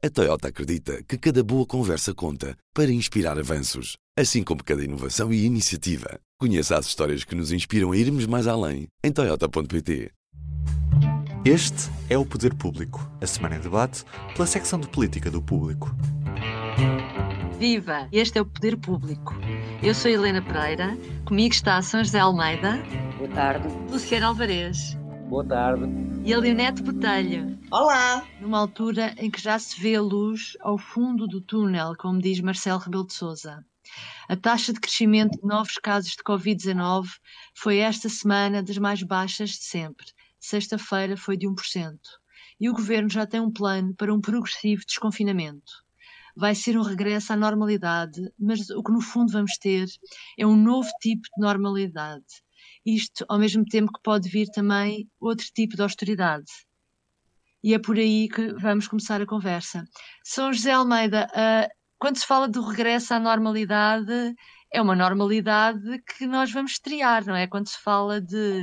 A 0.00 0.08
Toyota 0.08 0.46
acredita 0.46 1.02
que 1.02 1.18
cada 1.18 1.42
boa 1.42 1.66
conversa 1.66 2.14
conta 2.14 2.56
para 2.72 2.88
inspirar 2.88 3.36
avanços, 3.36 3.96
assim 4.16 4.44
como 4.44 4.62
cada 4.62 4.84
inovação 4.84 5.32
e 5.32 5.44
iniciativa. 5.44 6.20
Conheça 6.38 6.78
as 6.78 6.86
histórias 6.86 7.24
que 7.24 7.34
nos 7.34 7.50
inspiram 7.50 7.90
a 7.90 7.96
irmos 7.96 8.24
mais 8.24 8.46
além 8.46 8.86
em 9.02 9.10
Toyota.pt. 9.10 10.12
Este 11.44 11.90
é 12.08 12.16
o 12.16 12.24
Poder 12.24 12.54
Público, 12.54 13.10
a 13.20 13.26
semana 13.26 13.56
em 13.56 13.60
debate 13.60 14.04
pela 14.36 14.46
secção 14.46 14.78
de 14.78 14.86
política 14.86 15.32
do 15.32 15.42
Público. 15.42 15.92
Viva! 17.58 18.06
Este 18.12 18.38
é 18.38 18.40
o 18.40 18.46
Poder 18.46 18.76
Público. 18.76 19.34
Eu 19.82 19.92
sou 19.96 20.12
Helena 20.12 20.40
Pereira, 20.40 20.96
comigo 21.24 21.52
está 21.52 21.82
São 21.82 22.04
José 22.04 22.20
Almeida. 22.20 22.80
Boa 23.18 23.30
tarde. 23.30 23.66
Luciano 23.90 24.26
Alvarez. 24.26 24.96
Boa 25.28 25.44
tarde. 25.44 25.84
E 26.24 26.32
a 26.32 26.38
Leonete 26.38 26.82
Botelho. 26.82 27.58
Olá! 27.70 28.26
Numa 28.40 28.58
altura 28.58 29.14
em 29.18 29.30
que 29.30 29.38
já 29.38 29.58
se 29.58 29.78
vê 29.78 29.94
a 29.94 30.00
luz 30.00 30.56
ao 30.60 30.78
fundo 30.78 31.26
do 31.26 31.38
túnel, 31.38 31.92
como 31.98 32.18
diz 32.18 32.40
Marcelo 32.40 32.78
Rebelo 32.78 33.06
de 33.06 33.12
Sousa. 33.12 33.62
A 34.26 34.34
taxa 34.34 34.72
de 34.72 34.80
crescimento 34.80 35.38
de 35.38 35.46
novos 35.46 35.74
casos 35.74 36.12
de 36.12 36.22
Covid-19 36.22 37.08
foi 37.54 37.76
esta 37.76 38.08
semana 38.08 38.62
das 38.62 38.78
mais 38.78 39.02
baixas 39.02 39.50
de 39.50 39.64
sempre. 39.64 40.06
Sexta-feira 40.40 41.14
foi 41.14 41.36
de 41.36 41.46
1%. 41.46 41.98
E 42.58 42.70
o 42.70 42.72
governo 42.72 43.10
já 43.10 43.26
tem 43.26 43.40
um 43.40 43.52
plano 43.52 43.94
para 43.94 44.14
um 44.14 44.22
progressivo 44.22 44.82
desconfinamento. 44.86 45.84
Vai 46.34 46.54
ser 46.54 46.78
um 46.78 46.82
regresso 46.82 47.34
à 47.34 47.36
normalidade, 47.36 48.32
mas 48.38 48.70
o 48.70 48.82
que 48.82 48.92
no 48.92 49.02
fundo 49.02 49.30
vamos 49.30 49.58
ter 49.58 49.88
é 50.38 50.46
um 50.46 50.56
novo 50.56 50.88
tipo 51.02 51.22
de 51.22 51.42
normalidade. 51.42 52.24
Isto 52.88 53.26
ao 53.28 53.38
mesmo 53.38 53.66
tempo 53.66 53.92
que 53.92 54.00
pode 54.02 54.30
vir 54.30 54.46
também 54.46 55.06
outro 55.20 55.46
tipo 55.54 55.76
de 55.76 55.82
austeridade. 55.82 56.50
E 57.62 57.74
é 57.74 57.78
por 57.78 57.98
aí 57.98 58.28
que 58.30 58.54
vamos 58.54 58.88
começar 58.88 59.20
a 59.20 59.26
conversa. 59.26 59.84
São 60.24 60.50
José 60.50 60.72
Almeida, 60.72 61.26
uh, 61.26 61.68
quando 61.98 62.16
se 62.16 62.26
fala 62.26 62.48
do 62.48 62.62
regresso 62.62 63.12
à 63.12 63.20
normalidade, 63.20 64.34
é 64.72 64.80
uma 64.80 64.96
normalidade 64.96 66.02
que 66.16 66.26
nós 66.26 66.50
vamos 66.50 66.72
estrear, 66.72 67.26
não 67.26 67.36
é? 67.36 67.46
Quando 67.46 67.68
se 67.68 67.78
fala 67.78 68.22
de 68.22 68.62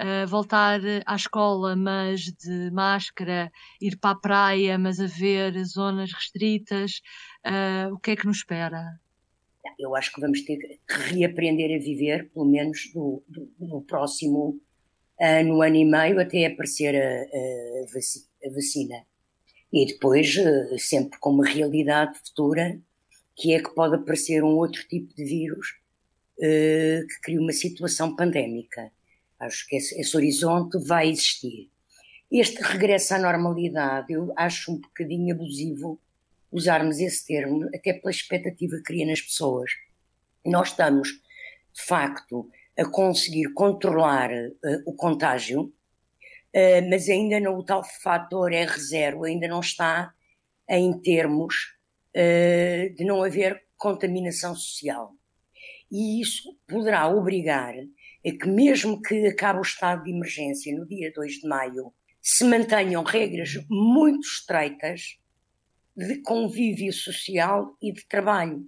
uh, 0.00 0.26
voltar 0.26 0.80
à 1.06 1.14
escola, 1.14 1.76
mas 1.76 2.22
de 2.22 2.72
máscara, 2.72 3.52
ir 3.80 3.96
para 4.00 4.16
a 4.16 4.18
praia, 4.18 4.76
mas 4.76 4.98
haver 4.98 5.62
zonas 5.64 6.12
restritas, 6.12 7.02
uh, 7.46 7.94
o 7.94 8.00
que 8.00 8.12
é 8.12 8.16
que 8.16 8.26
nos 8.26 8.38
espera? 8.38 8.98
Eu 9.78 9.94
acho 9.94 10.12
que 10.12 10.20
vamos 10.20 10.42
ter 10.42 10.56
que 10.56 10.78
reaprender 10.88 11.74
a 11.74 11.82
viver, 11.82 12.30
pelo 12.30 12.44
menos 12.44 12.92
no, 12.94 13.22
no 13.58 13.82
próximo 13.82 14.60
ano, 15.20 15.62
ano 15.62 15.76
e 15.76 15.84
meio, 15.84 16.20
até 16.20 16.46
aparecer 16.46 16.94
a, 16.94 17.22
a, 18.46 18.50
vacina. 18.50 19.04
E 19.72 19.86
depois, 19.86 20.36
eh, 20.36 20.78
sempre 20.78 21.18
com 21.18 21.30
uma 21.30 21.46
realidade 21.46 22.18
futura, 22.18 22.78
que 23.34 23.52
é 23.52 23.62
que 23.62 23.74
pode 23.74 23.96
aparecer 23.96 24.42
um 24.44 24.56
outro 24.56 24.86
tipo 24.86 25.14
de 25.14 25.24
vírus 25.24 25.74
uh, 26.38 27.06
que 27.06 27.20
cria 27.22 27.40
uma 27.40 27.52
situação 27.52 28.14
pandémica. 28.14 28.92
Acho 29.40 29.66
que 29.66 29.76
esse, 29.76 30.00
esse, 30.00 30.16
horizonte 30.16 30.78
vai 30.78 31.10
existir. 31.10 31.70
Este 32.30 32.62
regresso 32.62 33.14
à 33.14 33.18
normalidade 33.18 34.12
eu 34.12 34.32
acho 34.36 34.72
um 34.72 34.80
bocadinho 34.80 35.34
abusivo 35.34 36.00
usarmos 36.54 37.00
esse 37.00 37.26
termo, 37.26 37.68
até 37.74 37.92
pela 37.92 38.12
expectativa 38.12 38.76
que 38.76 38.84
cria 38.84 39.04
nas 39.04 39.20
pessoas. 39.20 39.72
Nós 40.46 40.68
estamos, 40.68 41.08
de 41.08 41.82
facto, 41.82 42.48
a 42.78 42.84
conseguir 42.84 43.52
controlar 43.54 44.30
uh, 44.30 44.82
o 44.86 44.94
contágio, 44.94 45.62
uh, 45.62 46.88
mas 46.88 47.08
ainda 47.08 47.40
não, 47.40 47.58
o 47.58 47.64
tal 47.64 47.82
fator 47.82 48.52
R0 48.52 49.26
ainda 49.26 49.48
não 49.48 49.58
está 49.58 50.14
em 50.68 50.96
termos 51.00 51.54
uh, 52.16 52.94
de 52.94 53.04
não 53.04 53.24
haver 53.24 53.64
contaminação 53.76 54.54
social. 54.54 55.12
E 55.90 56.20
isso 56.20 56.56
poderá 56.68 57.08
obrigar 57.08 57.74
a 57.74 58.30
que, 58.30 58.46
mesmo 58.46 59.02
que 59.02 59.26
acabe 59.26 59.58
o 59.58 59.62
estado 59.62 60.04
de 60.04 60.10
emergência 60.12 60.72
no 60.72 60.86
dia 60.86 61.12
2 61.12 61.32
de 61.40 61.48
maio, 61.48 61.92
se 62.22 62.44
mantenham 62.44 63.02
regras 63.02 63.50
muito 63.68 64.26
estreitas 64.26 65.18
de 65.96 66.20
convívio 66.22 66.92
social 66.92 67.76
e 67.80 67.92
de 67.92 68.06
trabalho. 68.06 68.66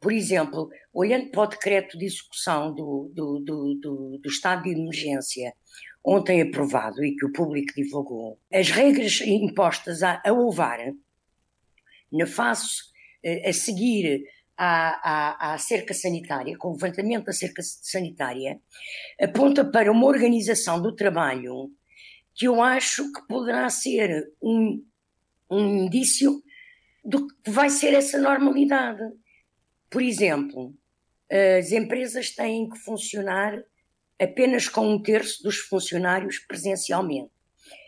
Por 0.00 0.12
exemplo, 0.12 0.68
olhando 0.92 1.30
para 1.30 1.42
o 1.42 1.46
decreto 1.46 1.96
de 1.96 2.04
execução 2.04 2.74
do, 2.74 3.10
do, 3.14 3.38
do, 3.40 3.74
do, 3.80 4.18
do 4.18 4.28
estado 4.28 4.64
de 4.64 4.70
emergência, 4.70 5.54
ontem 6.04 6.42
aprovado 6.42 7.02
e 7.02 7.16
que 7.16 7.24
o 7.24 7.32
público 7.32 7.72
divulgou, 7.74 8.38
as 8.52 8.68
regras 8.68 9.20
impostas 9.22 10.02
a, 10.02 10.20
a 10.24 10.32
na 12.12 12.26
fase 12.26 12.66
eh, 13.24 13.48
a 13.48 13.52
seguir 13.52 14.22
à, 14.56 15.50
à, 15.50 15.54
à, 15.54 15.58
cerca 15.58 15.94
sanitária, 15.94 16.56
com 16.58 16.68
o 16.68 16.72
levantamento 16.74 17.24
da 17.24 17.32
cerca 17.32 17.62
sanitária, 17.62 18.60
aponta 19.20 19.64
para 19.64 19.90
uma 19.90 20.06
organização 20.06 20.80
do 20.80 20.94
trabalho 20.94 21.70
que 22.34 22.46
eu 22.46 22.60
acho 22.60 23.10
que 23.12 23.26
poderá 23.26 23.68
ser 23.70 24.32
um, 24.42 24.84
um 25.50 25.84
indício 25.84 26.42
do 27.04 27.26
que 27.26 27.50
vai 27.50 27.68
ser 27.68 27.92
essa 27.94 28.18
normalidade. 28.18 29.02
Por 29.90 30.02
exemplo, 30.02 30.74
as 31.58 31.70
empresas 31.72 32.30
têm 32.30 32.68
que 32.68 32.78
funcionar 32.78 33.62
apenas 34.20 34.68
com 34.68 34.88
um 34.88 35.02
terço 35.02 35.42
dos 35.42 35.58
funcionários 35.58 36.38
presencialmente. 36.38 37.30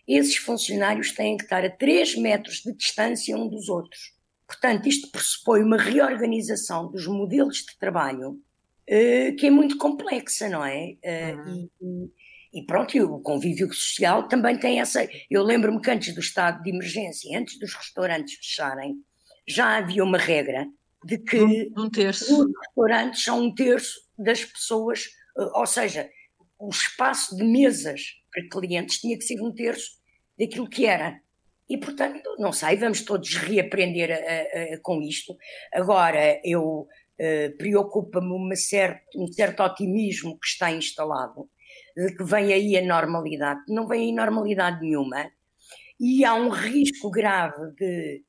Esses 0.07 0.37
funcionários 0.37 1.13
têm 1.13 1.37
que 1.37 1.45
estar 1.45 1.65
a 1.65 1.71
3 1.71 2.17
metros 2.17 2.61
de 2.61 2.73
distância 2.75 3.37
um 3.37 3.49
dos 3.49 3.69
outros. 3.69 4.15
Portanto, 4.47 4.89
isto 4.89 5.11
pressupõe 5.11 5.63
uma 5.63 5.77
reorganização 5.77 6.91
dos 6.91 7.07
modelos 7.07 7.59
de 7.59 7.77
trabalho 7.79 8.31
uh, 8.33 9.37
que 9.37 9.47
é 9.47 9.51
muito 9.51 9.77
complexa, 9.77 10.49
não 10.49 10.65
é? 10.65 10.97
Uh, 11.05 11.51
uhum. 11.51 11.71
e, 11.83 12.11
e, 12.57 12.65
pronto, 12.65 12.97
e 12.97 13.03
o 13.03 13.21
convívio 13.21 13.71
social 13.71 14.27
também 14.29 14.59
tem 14.59 14.81
essa. 14.81 15.07
Eu 15.31 15.43
lembro-me 15.43 15.79
que 15.79 15.91
antes 15.91 16.15
do 16.15 16.21
estado 16.21 16.63
de 16.63 16.71
emergência, 16.71 17.39
antes 17.39 17.59
dos 17.59 17.75
restaurantes 17.75 18.35
fecharem, 18.37 18.95
já 19.47 19.77
havia 19.77 20.03
uma 20.03 20.17
regra 20.17 20.67
de 21.05 21.19
que 21.19 21.71
um, 21.77 21.91
terço. 21.91 22.25
os 22.25 22.51
restaurantes 22.67 23.23
são 23.23 23.45
um 23.45 23.55
terço 23.55 24.01
das 24.19 24.43
pessoas, 24.43 25.05
eh, 25.39 25.51
ou 25.55 25.67
seja, 25.67 26.09
o 26.59 26.71
espaço 26.71 27.37
de 27.37 27.45
mesas 27.45 28.01
para 28.33 28.49
clientes 28.49 29.01
tinha 29.01 29.19
que 29.19 29.25
ser 29.25 29.39
um 29.43 29.53
terço 29.53 29.91
daquilo 30.39 30.67
que 30.67 30.87
era. 30.87 31.21
E, 31.69 31.77
portanto, 31.77 32.23
não 32.39 32.53
sei, 32.53 32.79
vamos 32.79 33.03
todos 33.03 33.35
reaprender 33.35 34.11
a, 34.11 34.15
a, 34.15 34.75
a, 34.75 34.81
com 34.81 35.03
isto. 35.03 35.37
Agora, 35.75 36.41
eu 36.43 36.89
uh, 36.89 37.57
preocupa-me 37.59 38.33
um 38.33 38.57
certo 38.57 39.63
otimismo 39.63 40.39
que 40.39 40.47
está 40.47 40.73
instalado, 40.73 41.51
de 41.97 42.15
que 42.15 42.25
vem 42.25 42.53
aí 42.53 42.77
a 42.77 42.85
normalidade. 42.85 43.61
Não 43.69 43.87
vem 43.89 44.03
aí 44.03 44.13
normalidade 44.13 44.81
nenhuma. 44.81 45.31
E 45.99 46.25
há 46.25 46.35
um 46.35 46.51
risco 46.51 47.11
grave 47.11 47.73
de 47.77 48.23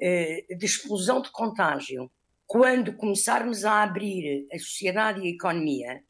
eh, 0.00 0.46
de 0.56 0.64
explosão 0.64 1.20
de 1.20 1.28
contágio, 1.32 2.08
quando 2.46 2.94
começarmos 2.94 3.64
a 3.64 3.82
abrir 3.82 4.46
a 4.52 4.58
sociedade 4.58 5.20
e 5.20 5.26
a 5.26 5.30
economia, 5.30 6.04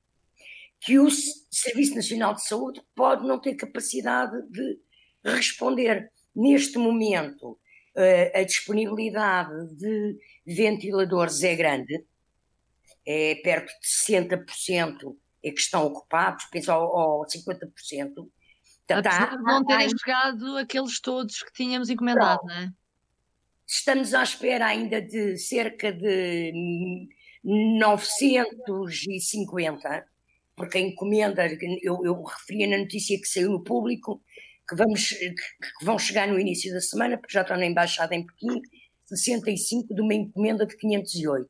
que 0.79 0.99
o 0.99 1.09
Serviço 1.51 1.95
Nacional 1.95 2.35
de 2.35 2.45
Saúde 2.45 2.83
pode 2.95 3.27
não 3.27 3.41
ter 3.41 3.55
capacidade 3.55 4.37
de 4.51 4.79
responder. 5.25 6.13
Neste 6.37 6.77
momento, 6.77 7.59
eh, 7.97 8.41
a 8.41 8.45
disponibilidade 8.45 9.75
de 9.75 10.19
ventiladores 10.47 11.43
é 11.43 11.57
grande, 11.57 12.05
é 13.07 13.37
perto 13.37 13.69
de 13.81 13.89
60% 13.89 15.17
é 15.17 15.28
que 15.53 15.61
estão 15.61 15.87
ocupados, 15.87 16.47
penso 16.47 16.73
ao, 16.73 17.27
50%. 17.27 18.29
Apesar 18.91 19.37
de 19.37 19.43
não 19.43 19.63
terem 19.65 19.91
chegado 19.91 20.57
aqueles 20.57 20.99
todos 21.01 21.43
que 21.43 21.53
tínhamos 21.53 21.91
encomendado, 21.91 22.41
não 22.45 22.55
é? 22.55 22.73
Estamos 23.67 24.15
à 24.15 24.23
espera 24.23 24.65
ainda 24.67 25.03
de 25.03 25.37
cerca 25.37 25.93
de 25.93 26.51
950, 27.45 30.07
porque 30.57 30.79
a 30.79 30.81
encomenda, 30.81 31.47
eu, 31.83 32.03
eu 32.03 32.23
referia 32.23 32.67
na 32.67 32.79
notícia 32.79 33.21
que 33.21 33.29
saiu 33.29 33.51
no 33.51 33.63
público, 33.63 34.23
que, 34.67 34.75
vamos, 34.75 35.11
que 35.11 35.85
vão 35.85 35.99
chegar 35.99 36.27
no 36.27 36.41
início 36.41 36.73
da 36.73 36.81
semana, 36.81 37.19
porque 37.19 37.35
já 37.35 37.43
estão 37.43 37.59
na 37.59 37.67
embaixada 37.67 38.15
em 38.15 38.25
Pequim, 38.25 38.63
65 39.05 39.95
de 39.95 40.01
uma 40.01 40.15
encomenda 40.15 40.65
de 40.67 40.75
508. 40.77 41.47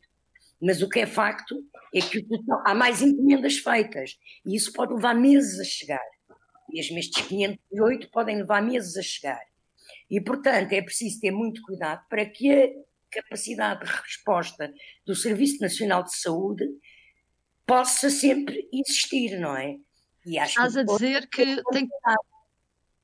Mas 0.60 0.82
o 0.82 0.88
que 0.88 0.98
é 1.00 1.06
facto 1.06 1.56
é 1.94 2.00
que 2.00 2.26
há 2.64 2.74
mais 2.74 3.02
encomendas 3.02 3.58
feitas 3.58 4.18
e 4.44 4.56
isso 4.56 4.72
pode 4.72 4.94
levar 4.94 5.14
meses 5.14 5.58
a 5.60 5.64
chegar. 5.64 6.04
Mesmo 6.68 6.98
estes 6.98 7.26
508 7.26 8.10
podem 8.10 8.36
levar 8.36 8.62
meses 8.62 8.96
a 8.96 9.02
chegar. 9.02 9.40
E, 10.10 10.20
portanto, 10.20 10.72
é 10.72 10.82
preciso 10.82 11.20
ter 11.20 11.30
muito 11.30 11.62
cuidado 11.62 12.02
para 12.08 12.26
que 12.26 12.50
a 12.50 12.68
capacidade 13.10 13.84
de 13.84 13.90
resposta 13.90 14.72
do 15.06 15.14
Serviço 15.14 15.60
Nacional 15.60 16.02
de 16.04 16.14
Saúde 16.14 16.64
possa 17.66 18.10
sempre 18.10 18.68
existir, 18.72 19.38
não 19.38 19.56
é? 19.56 19.76
E 20.24 20.38
acho 20.38 20.50
Estás 20.50 20.74
que 20.74 20.80
a 20.80 20.82
dizer 20.84 21.28
que 21.28 21.62
tem, 21.70 21.88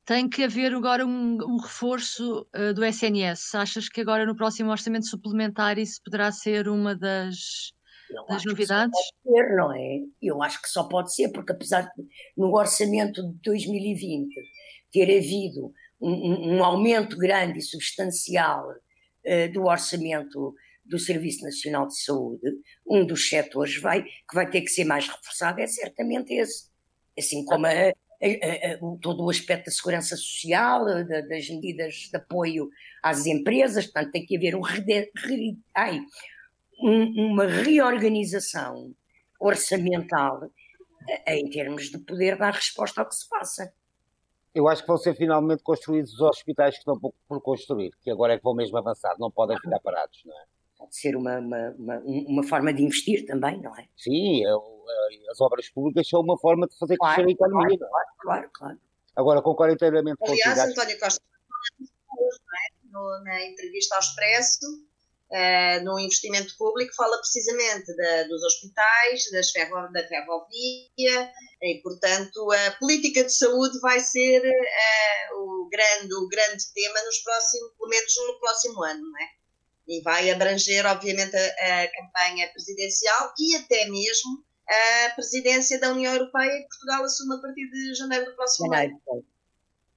tem 0.05 0.29
que 0.29 0.43
haver 0.43 0.75
agora 0.75 1.07
um, 1.07 1.39
um 1.43 1.57
reforço 1.57 2.47
uh, 2.55 2.75
do 2.75 2.85
SNS. 2.85 3.55
Achas 3.55 3.89
que 3.89 4.01
agora 4.01 4.27
no 4.27 4.37
próximo 4.37 4.71
orçamento 4.71 5.07
suplementar 5.07 5.79
isso 5.79 6.01
poderá 6.03 6.31
ser 6.33 6.69
uma 6.69 6.95
das, 6.95 7.74
das 8.29 8.45
novidades? 8.45 8.99
Ser, 9.23 9.57
não 9.57 9.75
é? 9.75 10.01
Eu 10.21 10.43
acho 10.43 10.61
que 10.61 10.69
só 10.69 10.85
pode 10.85 11.15
ser, 11.15 11.31
porque 11.31 11.53
apesar 11.53 11.83
de 11.83 12.05
no 12.37 12.55
orçamento 12.55 13.23
de 13.23 13.39
2020 13.43 14.35
ter 14.93 15.05
havido 15.05 15.73
um, 16.01 16.11
um, 16.11 16.57
um 16.57 16.65
aumento 16.65 17.17
grande 17.17 17.59
e 17.59 17.63
substancial 17.63 18.71
uh, 18.71 19.53
do 19.53 19.65
orçamento 19.65 20.55
do 20.85 20.99
Serviço 20.99 21.43
Nacional 21.43 21.89
de 21.89 21.99
Saúde, 21.99 22.47
um 22.87 23.07
dos 23.07 23.29
setores 23.29 23.81
vai, 23.81 24.03
que 24.03 24.35
vai 24.35 24.49
ter 24.49 24.61
que 24.61 24.69
ser 24.69 24.85
mais 24.85 25.09
reforçado 25.09 25.61
é 25.61 25.67
certamente 25.67 26.35
esse. 26.35 26.73
Assim 27.17 27.45
como 27.45 27.67
a, 27.67 27.71
todo 29.01 29.25
o 29.25 29.31
aspecto 29.31 29.67
da 29.67 29.71
segurança 29.71 30.17
social, 30.17 30.85
das 31.07 31.49
medidas 31.49 32.09
de 32.11 32.17
apoio 32.17 32.69
às 33.03 33.27
empresas, 33.27 33.85
portanto, 33.85 34.13
tem 34.13 34.25
que 34.25 34.37
haver 34.37 34.57
um, 34.57 34.63
ai, 35.75 36.01
um, 36.81 37.33
uma 37.33 37.47
reorganização 37.47 38.95
orçamental 39.41 40.51
eh, 41.09 41.39
em 41.39 41.51
termos 41.51 41.91
de 41.91 41.99
poder 41.99 42.37
dar 42.37 42.53
resposta 42.53 43.01
ao 43.01 43.09
que 43.09 43.15
se 43.15 43.29
passa. 43.29 43.73
Eu 44.55 44.69
acho 44.69 44.83
que 44.83 44.89
vão 44.89 44.97
ser 44.97 45.17
finalmente 45.17 45.63
construídos 45.63 46.15
os 46.15 46.21
hospitais 46.21 46.75
que 46.75 46.81
estão 46.81 46.99
por 46.99 47.43
construir, 47.43 47.91
que 48.03 48.11
agora 48.11 48.35
é 48.35 48.37
que 48.37 48.45
vão 48.45 48.55
mesmo 48.55 48.79
avançar, 48.79 49.17
não 49.19 49.31
podem 49.31 49.59
ficar 49.59 49.81
parados, 49.81 50.23
não 50.25 50.35
é? 50.35 50.45
Pode 50.79 50.97
ser 50.97 51.17
uma, 51.17 51.39
uma, 51.39 51.75
uma, 51.79 52.03
uma 52.05 52.43
forma 52.43 52.73
de 52.73 52.83
investir 52.83 53.25
também, 53.27 53.61
não 53.61 53.77
é? 53.77 53.87
Sim, 53.97 54.45
é 54.45 54.49
eh, 54.49 55.31
as 55.31 55.41
obras 55.41 55.69
públicas 55.71 56.09
são 56.09 56.21
uma 56.21 56.39
forma 56.39 56.67
de 56.67 56.77
fazer 56.79 56.97
claro, 56.97 57.15
crescer 57.15 57.29
a 57.29 57.33
economia. 57.33 57.79
Claro, 57.79 57.91
claro, 57.91 58.09
claro, 58.19 58.51
claro. 58.53 58.79
Agora, 59.17 59.43
concordo 59.43 59.75
inteiramente 59.75 60.17
com 60.19 60.31
Aliás, 60.31 60.59
António 60.59 60.99
Costa, 60.99 61.23
é? 61.23 63.25
na 63.25 63.47
entrevista 63.47 63.95
ao 63.95 64.01
Expresso, 64.01 64.67
uh, 65.35 65.85
no 65.85 65.99
investimento 65.99 66.57
público, 66.57 66.95
fala 66.95 67.19
precisamente 67.19 67.95
da, 67.97 68.23
dos 68.25 68.43
hospitais, 68.45 69.31
das 69.33 69.51
ferro, 69.51 69.93
da 69.93 70.07
ferrovia, 70.07 71.33
e, 71.61 71.81
portanto, 71.83 72.51
a 72.53 72.71
política 72.73 73.25
de 73.25 73.33
saúde 73.33 73.79
vai 73.81 73.99
ser 74.01 74.41
uh, 74.41 75.37
o, 75.37 75.69
grande, 75.69 76.15
o 76.15 76.29
grande 76.29 76.73
tema 76.73 77.03
nos 77.03 77.19
próximos, 77.19 77.73
pelo 77.77 77.91
menos 77.91 78.15
no 78.17 78.39
próximo 78.39 78.83
ano, 78.85 79.03
não 79.03 79.21
é? 79.21 79.29
E 79.87 80.01
vai 80.01 80.31
abranger, 80.31 80.87
obviamente, 80.87 81.37
a, 81.37 81.83
a 81.83 81.89
campanha 81.89 82.51
presidencial 82.53 83.35
e 83.39 83.57
até 83.57 83.87
mesmo 83.91 84.43
a 84.67 85.11
presidência 85.11 85.79
da 85.79 85.91
União 85.93 86.15
Europeia 86.15 86.51
que 86.51 86.69
Portugal 86.69 87.05
assume 87.05 87.35
a 87.35 87.39
partir 87.39 87.71
de 87.71 87.95
janeiro 87.95 88.25
do 88.25 88.35
próximo 88.35 88.73
ano. 88.73 88.99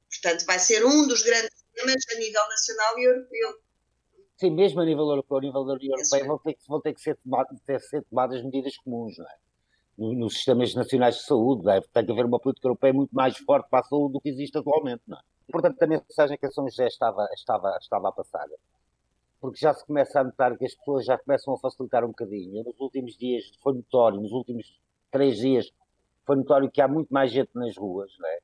Portanto, 0.10 0.46
vai 0.46 0.60
ser 0.60 0.86
um 0.86 1.08
dos 1.08 1.22
grandes 1.22 1.52
temas 1.74 2.04
a 2.14 2.20
nível 2.20 2.48
nacional 2.50 3.00
e 3.00 3.04
europeu. 3.04 3.67
Sim, 4.38 4.52
mesmo 4.52 4.80
a 4.82 4.86
nível 4.86 5.10
europeu, 5.10 5.38
a 5.38 5.42
nível 5.42 5.66
da 5.66 5.74
União 5.74 5.96
Europeia, 5.98 6.26
vão 6.26 6.38
ter, 6.38 6.54
que, 6.54 6.68
vão 6.68 6.82
ter 6.82 6.94
que 6.94 7.02
ser, 7.02 7.18
tomado, 7.18 7.48
ter 7.66 7.82
ser 7.82 8.04
tomadas 8.04 8.44
medidas 8.44 8.78
comuns, 8.78 9.18
não 9.18 9.26
é? 9.26 9.36
Nos 9.98 10.36
sistemas 10.36 10.76
nacionais 10.76 11.16
de 11.16 11.24
saúde, 11.24 11.64
deve, 11.64 11.88
tem 11.92 12.06
que 12.06 12.12
haver 12.12 12.26
uma 12.26 12.40
política 12.40 12.68
europeia 12.68 12.94
muito 12.94 13.16
mais 13.16 13.36
forte 13.38 13.68
para 13.68 13.80
a 13.80 13.84
saúde 13.84 14.14
do 14.14 14.22
que 14.22 14.30
existe 14.30 14.56
atualmente, 14.58 15.02
não 15.08 15.18
é? 15.18 15.22
Portanto, 15.52 15.82
a 15.82 15.88
mensagem 15.88 16.38
que 16.38 16.46
a 16.46 16.52
São 16.52 16.70
José 16.70 16.86
estava, 16.88 17.28
estava, 17.34 17.76
estava 17.82 18.10
a 18.10 18.12
passar 18.12 18.48
porque 19.40 19.60
já 19.60 19.74
se 19.74 19.86
começa 19.86 20.20
a 20.20 20.24
notar 20.24 20.58
que 20.58 20.66
as 20.66 20.74
pessoas 20.74 21.06
já 21.06 21.18
começam 21.18 21.54
a 21.54 21.60
facilitar 21.60 22.04
um 22.04 22.10
bocadinho. 22.10 22.64
Nos 22.64 22.80
últimos 22.80 23.18
dias 23.18 23.52
foi 23.62 23.74
notório, 23.74 24.20
nos 24.20 24.32
últimos 24.32 24.80
três 25.12 25.38
dias 25.38 25.72
foi 26.26 26.36
notório 26.36 26.70
que 26.70 26.82
há 26.82 26.88
muito 26.88 27.14
mais 27.14 27.32
gente 27.32 27.52
nas 27.54 27.78
ruas, 27.78 28.12
não 28.20 28.28
é? 28.28 28.40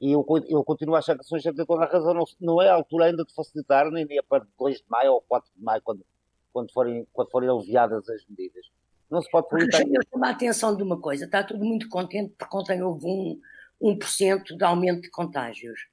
E 0.00 0.12
eu, 0.12 0.24
eu 0.48 0.64
continuo 0.64 0.94
a 0.94 0.98
achar 0.98 1.14
que 1.14 1.20
a 1.20 1.24
São 1.24 1.38
tem 1.38 1.66
toda 1.66 1.84
a 1.84 1.86
razão. 1.86 2.14
Não, 2.14 2.24
não, 2.40 2.62
é 2.62 2.70
a 2.70 2.74
altura 2.74 3.06
ainda 3.06 3.24
de 3.24 3.34
facilitar, 3.34 3.90
nem 3.90 4.06
a 4.18 4.22
para 4.22 4.46
2 4.58 4.78
de 4.78 4.84
maio 4.88 5.12
ou 5.12 5.20
4 5.22 5.50
de 5.54 5.62
maio, 5.62 5.82
quando, 5.82 6.06
quando, 6.52 6.72
forem, 6.72 7.06
quando 7.12 7.30
forem 7.30 7.50
aliviadas 7.50 8.08
as 8.08 8.24
medidas. 8.26 8.66
Não 9.10 9.20
se 9.20 9.30
pode 9.30 9.48
facilitar. 9.50 9.82
Eu 9.82 10.00
chamo 10.10 10.24
a 10.24 10.30
atenção 10.30 10.74
de 10.74 10.82
uma 10.82 10.98
coisa: 10.98 11.26
está 11.26 11.44
tudo 11.44 11.64
muito 11.64 11.88
contente 11.88 12.34
porque 12.38 12.56
ontem 12.56 12.82
houve 12.82 13.04
um, 13.04 13.38
1% 13.82 14.56
de 14.56 14.64
aumento 14.64 15.02
de 15.02 15.10
contágios. 15.10 15.86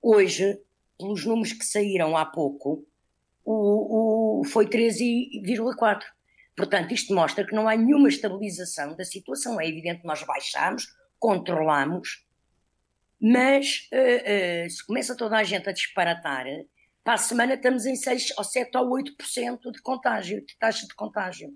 Hoje, 0.00 0.60
pelos 0.96 1.24
números 1.24 1.52
que 1.52 1.64
saíram 1.64 2.16
há 2.16 2.24
pouco, 2.24 2.86
o, 3.44 4.40
o, 4.40 4.44
foi 4.44 4.66
13,4. 4.66 6.02
Portanto, 6.56 6.92
isto 6.92 7.14
mostra 7.14 7.44
que 7.44 7.54
não 7.54 7.68
há 7.68 7.76
nenhuma 7.76 8.08
estabilização 8.08 8.94
da 8.94 9.04
situação. 9.04 9.60
É 9.60 9.66
evidente 9.66 10.02
que 10.02 10.06
nós 10.06 10.22
baixamos, 10.22 10.94
controlamos, 11.18 12.24
mas 13.20 13.88
uh, 13.92 14.66
uh, 14.66 14.70
se 14.70 14.86
começa 14.86 15.16
toda 15.16 15.36
a 15.36 15.44
gente 15.44 15.68
a 15.68 15.72
disparatar, 15.72 16.46
para 17.02 17.14
a 17.14 17.18
semana 17.18 17.54
estamos 17.54 17.86
em 17.86 17.96
6 17.96 18.34
ou 18.36 18.44
7 18.44 18.76
ou 18.76 18.90
8% 18.90 19.72
de 19.72 19.82
contágio, 19.82 20.44
de 20.44 20.56
taxa 20.58 20.86
de 20.86 20.94
contágio. 20.94 21.52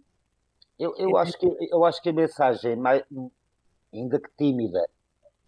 Eu, 0.78 0.94
eu, 0.96 1.16
acho 1.16 1.38
que, 1.38 1.46
eu 1.70 1.84
acho 1.84 2.02
que 2.02 2.08
a 2.08 2.12
mensagem, 2.12 2.74
mais, 2.74 3.04
ainda 3.92 4.18
que 4.18 4.30
tímida, 4.36 4.88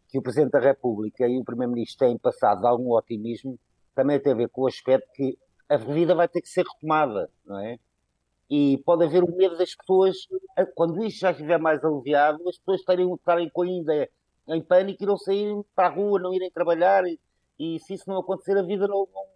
que 0.09 0.19
o 0.19 0.23
Presidente 0.23 0.53
da 0.53 0.61
República 0.61 1.27
e 1.27 1.39
o 1.39 1.45
Primeiro-Ministro 1.45 2.07
têm 2.07 2.17
passado 2.19 2.61
de 2.61 2.67
algum 2.67 2.93
otimismo, 2.93 3.59
também 3.95 4.21
tem 4.21 4.33
a 4.33 4.37
ver 4.37 4.49
com 4.49 4.63
o 4.63 4.67
aspecto 4.67 5.11
que 5.15 5.37
a 5.69 5.77
vida 5.77 6.15
vai 6.15 6.29
ter 6.29 6.41
que 6.41 6.49
ser 6.49 6.65
retomada, 6.65 7.31
não 7.45 7.59
é? 7.59 7.79
E 8.51 8.79
pode 8.85 9.05
haver 9.05 9.25
o 9.25 9.35
medo 9.35 9.57
das 9.57 9.75
pessoas, 9.75 10.17
quando 10.75 11.03
isto 11.03 11.21
já 11.21 11.31
estiver 11.31 11.59
mais 11.59 11.83
aliviado, 11.83 12.47
as 12.49 12.59
pessoas 12.59 12.81
estarem, 12.81 13.13
estarem 13.15 13.49
com 13.49 13.63
ainda 13.63 14.09
em 14.49 14.63
pânico 14.63 15.03
e 15.03 15.07
não 15.07 15.17
saírem 15.17 15.65
para 15.75 15.89
a 15.89 15.91
rua, 15.91 16.21
não 16.21 16.35
irem 16.35 16.51
trabalhar, 16.51 17.05
e, 17.07 17.19
e 17.59 17.79
se 17.81 17.95
isso 17.95 18.09
não 18.09 18.19
acontecer, 18.19 18.57
a 18.57 18.63
vida 18.63 18.87
não, 18.87 19.09
não, 19.13 19.27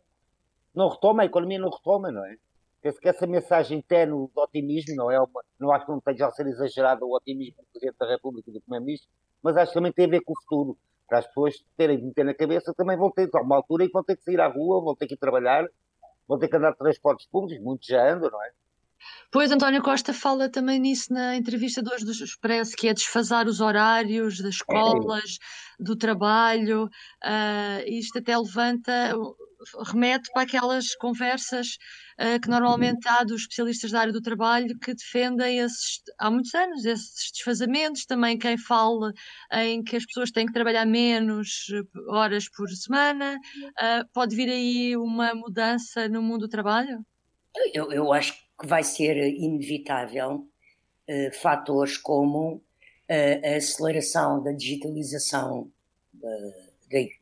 não, 0.75 0.89
retoma, 0.89 1.23
a 1.23 1.27
economia 1.27 1.59
não 1.59 1.71
retoma, 1.71 2.11
não 2.11 2.25
é? 2.25 2.37
Penso 2.81 3.01
que 3.01 3.09
essa 3.09 3.27
mensagem 3.27 3.83
ténue 3.83 4.29
de 4.29 4.41
otimismo, 4.41 4.95
não 4.95 5.11
é 5.11 5.19
uma, 5.19 5.45
não 5.59 5.73
acho 5.73 5.85
que 5.85 5.91
não 5.91 5.99
esteja 5.99 6.27
a 6.27 6.31
ser 6.31 6.47
exagerado 6.47 7.07
o 7.07 7.17
otimismo 7.17 7.57
do 7.63 7.67
Presidente 7.73 7.99
da 7.99 8.07
República 8.07 8.51
e 8.51 8.53
do 8.53 8.61
Primeiro-Ministro, 8.61 9.09
mas 9.43 9.57
acho 9.57 9.73
que 9.73 9.79
também 9.79 9.93
tem 9.93 10.05
a 10.07 10.09
ver 10.09 10.21
com 10.21 10.33
o 10.33 10.41
futuro. 10.41 10.79
Para 11.09 11.21
as 11.21 11.27
pessoas 11.27 11.65
terem 11.77 11.99
de 11.99 12.05
meter 12.05 12.25
na 12.25 12.35
cabeça, 12.35 12.75
também 12.75 12.97
vão 12.97 13.11
ter, 13.11 13.31
a 13.33 13.41
uma 13.41 13.57
altura, 13.57 13.85
e 13.85 13.89
vão 13.89 14.05
ter 14.05 14.17
que 14.17 14.23
sair 14.23 14.41
à 14.41 14.47
rua, 14.47 14.83
vão 14.83 14.95
ter 14.95 15.07
que 15.07 15.15
ir 15.15 15.17
trabalhar, 15.17 15.67
vão 16.29 16.39
ter 16.39 16.49
que 16.49 16.57
andar 16.57 16.73
de 16.73 16.79
transportes 16.79 17.27
públicos, 17.27 17.65
muitos 17.65 17.89
já 17.89 18.13
andam, 18.13 18.31
não 18.31 18.45
é? 18.45 18.51
Pois, 19.31 19.51
António 19.51 19.83
Costa 19.83 20.13
fala 20.15 20.49
também 20.49 20.79
nisso 20.79 21.13
na 21.13 21.37
entrevista 21.37 21.83
de 21.83 21.93
hoje 21.93 22.05
do 22.05 22.13
Expresso, 22.13 22.75
que 22.77 22.89
é 22.89 22.95
desfasar 22.95 23.47
os 23.47 23.61
horários 23.61 24.39
das 24.39 24.55
escolas, 24.55 25.39
do 25.79 25.95
trabalho, 25.95 26.87
uh, 26.87 27.83
isto 27.87 28.19
até 28.19 28.37
levanta, 28.37 29.15
remete 29.87 30.31
para 30.33 30.43
aquelas 30.43 30.95
conversas 30.97 31.77
uh, 32.19 32.41
que 32.41 32.49
normalmente 32.49 33.07
há 33.07 33.23
dos 33.23 33.43
especialistas 33.43 33.91
da 33.91 34.01
área 34.01 34.13
do 34.13 34.23
trabalho 34.23 34.79
que 34.79 34.95
defendem 34.95 35.59
esses, 35.59 36.03
há 36.19 36.31
muitos 36.31 36.55
anos, 36.55 36.85
esses 36.85 37.31
desfazamentos, 37.33 38.07
também 38.07 38.39
quem 38.39 38.57
fala 38.57 39.13
em 39.53 39.85
que 39.85 39.97
as 39.97 40.07
pessoas 40.07 40.31
têm 40.31 40.47
que 40.47 40.53
trabalhar 40.53 40.87
menos 40.87 41.67
horas 42.09 42.49
por 42.49 42.69
semana, 42.71 43.37
uh, 43.37 44.09
pode 44.13 44.35
vir 44.35 44.49
aí 44.49 44.97
uma 44.97 45.35
mudança 45.35 46.09
no 46.09 46.23
mundo 46.23 46.41
do 46.41 46.49
trabalho? 46.49 47.05
Eu, 47.75 47.93
eu 47.93 48.13
acho 48.13 48.33
que 48.33 48.48
vai 48.67 48.83
ser 48.83 49.17
inevitável 49.17 50.47
uh, 51.09 51.33
fatores 51.41 51.97
como 51.97 52.55
uh, 52.55 52.63
a 53.45 53.57
aceleração 53.57 54.43
da 54.43 54.53
digitalização 54.53 55.71
de, 56.91 57.17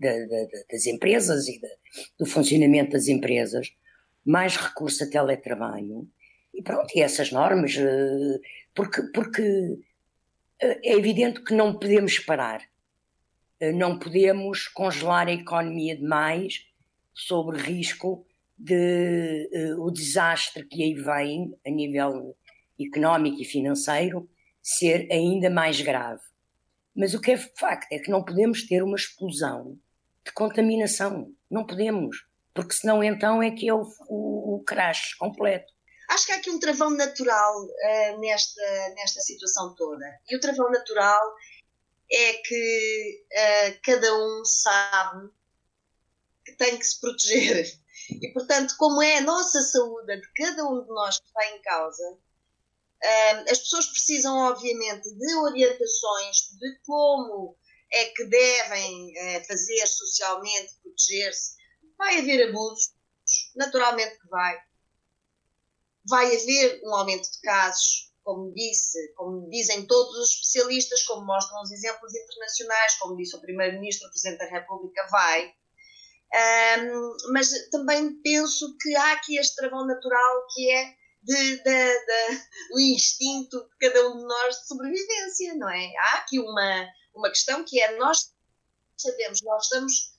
das 0.70 0.86
empresas 0.86 1.48
e 1.48 1.60
do 2.18 2.24
funcionamento 2.24 2.92
das 2.92 3.08
empresas, 3.08 3.74
mais 4.24 4.56
recurso 4.56 5.04
a 5.04 5.10
teletrabalho, 5.10 6.08
e 6.54 6.62
pronto, 6.62 6.88
e 6.94 7.02
essas 7.02 7.30
normas, 7.30 7.76
uh, 7.76 8.40
porque, 8.74 9.02
porque 9.12 9.78
é 10.58 10.94
evidente 10.94 11.42
que 11.42 11.52
não 11.52 11.78
podemos 11.78 12.18
parar, 12.18 12.62
não 13.74 13.98
podemos 13.98 14.68
congelar 14.68 15.28
a 15.28 15.32
economia 15.32 15.94
demais 15.94 16.66
sobre 17.12 17.58
risco 17.58 18.26
de 18.58 19.50
uh, 19.52 19.82
o 19.82 19.90
desastre 19.90 20.66
que 20.66 20.82
aí 20.82 20.94
vem 20.94 21.54
a 21.66 21.70
nível 21.70 22.36
económico 22.80 23.40
e 23.40 23.44
financeiro 23.44 24.28
ser 24.62 25.08
ainda 25.10 25.50
mais 25.50 25.80
grave. 25.80 26.22
Mas 26.94 27.14
o 27.14 27.20
que 27.20 27.32
é 27.32 27.36
facto 27.36 27.92
é 27.92 27.98
que 27.98 28.10
não 28.10 28.24
podemos 28.24 28.66
ter 28.66 28.82
uma 28.82 28.96
explosão 28.96 29.78
de 30.24 30.32
contaminação. 30.32 31.32
Não 31.50 31.66
podemos. 31.66 32.26
Porque 32.54 32.74
senão 32.74 33.04
então 33.04 33.42
é 33.42 33.50
que 33.50 33.68
é 33.68 33.74
o, 33.74 33.86
o, 34.08 34.56
o 34.56 34.64
crash 34.64 35.14
completo. 35.14 35.72
Acho 36.08 36.26
que 36.26 36.32
há 36.32 36.36
aqui 36.36 36.50
um 36.50 36.58
travão 36.58 36.90
natural 36.90 37.64
uh, 37.64 38.20
nesta, 38.20 38.62
nesta 38.94 39.20
situação 39.20 39.74
toda. 39.74 40.04
E 40.30 40.36
o 40.36 40.40
travão 40.40 40.70
natural 40.70 41.20
é 42.10 42.32
que 42.34 43.24
uh, 43.32 43.78
cada 43.82 44.14
um 44.14 44.44
sabe 44.44 45.28
que 46.44 46.52
tem 46.52 46.78
que 46.78 46.86
se 46.86 47.00
proteger 47.00 47.66
e, 48.10 48.32
portanto, 48.32 48.74
como 48.78 49.02
é 49.02 49.18
a 49.18 49.22
nossa 49.22 49.60
saúde, 49.60 50.12
a 50.12 50.16
de 50.16 50.32
cada 50.34 50.64
um 50.64 50.82
de 50.82 50.88
nós 50.88 51.18
que 51.18 51.26
está 51.26 51.56
em 51.56 51.62
causa, 51.62 52.18
as 53.50 53.58
pessoas 53.58 53.86
precisam, 53.86 54.36
obviamente, 54.36 55.10
de 55.10 55.34
orientações 55.36 56.50
de 56.58 56.78
como 56.84 57.56
é 57.92 58.06
que 58.06 58.24
devem 58.24 59.18
é, 59.18 59.44
fazer 59.44 59.86
socialmente, 59.86 60.74
proteger-se. 60.82 61.56
Vai 61.98 62.18
haver 62.18 62.48
abusos, 62.48 62.94
naturalmente 63.54 64.18
que 64.18 64.28
vai. 64.28 64.58
Vai 66.08 66.26
haver 66.26 66.80
um 66.84 66.94
aumento 66.94 67.30
de 67.30 67.40
casos, 67.40 68.12
como 68.22 68.52
disse, 68.52 69.12
como 69.14 69.48
dizem 69.50 69.86
todos 69.86 70.16
os 70.16 70.30
especialistas, 70.30 71.02
como 71.04 71.26
mostram 71.26 71.62
os 71.62 71.70
exemplos 71.70 72.14
internacionais, 72.14 72.94
como 72.96 73.16
disse 73.16 73.36
o 73.36 73.40
Primeiro-Ministro, 73.40 74.08
o 74.08 74.10
Presidente 74.10 74.38
da 74.38 74.46
República, 74.46 75.06
vai. 75.10 75.54
Um, 76.34 77.16
mas 77.32 77.48
também 77.70 78.20
penso 78.20 78.76
que 78.80 78.94
há 78.96 79.12
aqui 79.12 79.38
este 79.38 79.56
travão 79.56 79.86
natural 79.86 80.46
que 80.52 80.70
é 80.70 80.94
de, 81.22 81.56
de, 81.56 81.62
de, 81.62 82.42
o 82.72 82.80
instinto 82.80 83.68
de 83.68 83.76
cada 83.80 84.08
um 84.08 84.18
de 84.18 84.24
nós 84.24 84.60
de 84.60 84.66
sobrevivência, 84.66 85.54
não 85.54 85.68
é? 85.68 85.92
Há 85.98 86.18
aqui 86.18 86.38
uma, 86.38 86.88
uma 87.14 87.28
questão 87.30 87.64
que 87.64 87.80
é 87.80 87.96
nós 87.96 88.32
sabemos, 88.96 89.42
nós 89.42 89.64
estamos 89.64 90.16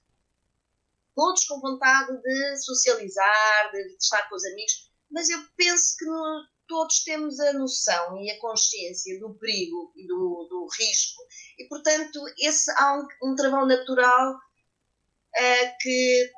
todos 1.16 1.46
com 1.46 1.60
vontade 1.60 2.22
de 2.22 2.58
socializar, 2.58 3.72
de, 3.72 3.88
de 3.88 3.98
estar 4.00 4.28
com 4.30 4.36
os 4.36 4.46
amigos, 4.46 4.92
mas 5.10 5.30
eu 5.30 5.40
penso 5.56 5.96
que 5.98 6.06
no, 6.06 6.46
todos 6.68 7.04
temos 7.04 7.40
a 7.40 7.54
noção 7.54 8.18
e 8.18 8.30
a 8.30 8.40
consciência 8.40 9.20
do 9.20 9.34
perigo 9.36 9.92
e 9.96 10.06
do, 10.06 10.48
do 10.50 10.68
risco, 10.78 11.24
e 11.58 11.68
portanto 11.68 12.20
esse, 12.38 12.70
há 12.72 13.00
um, 13.00 13.32
um 13.32 13.36
travão 13.36 13.66
natural 13.66 14.38
uh, 15.36 15.78
que 15.80 16.32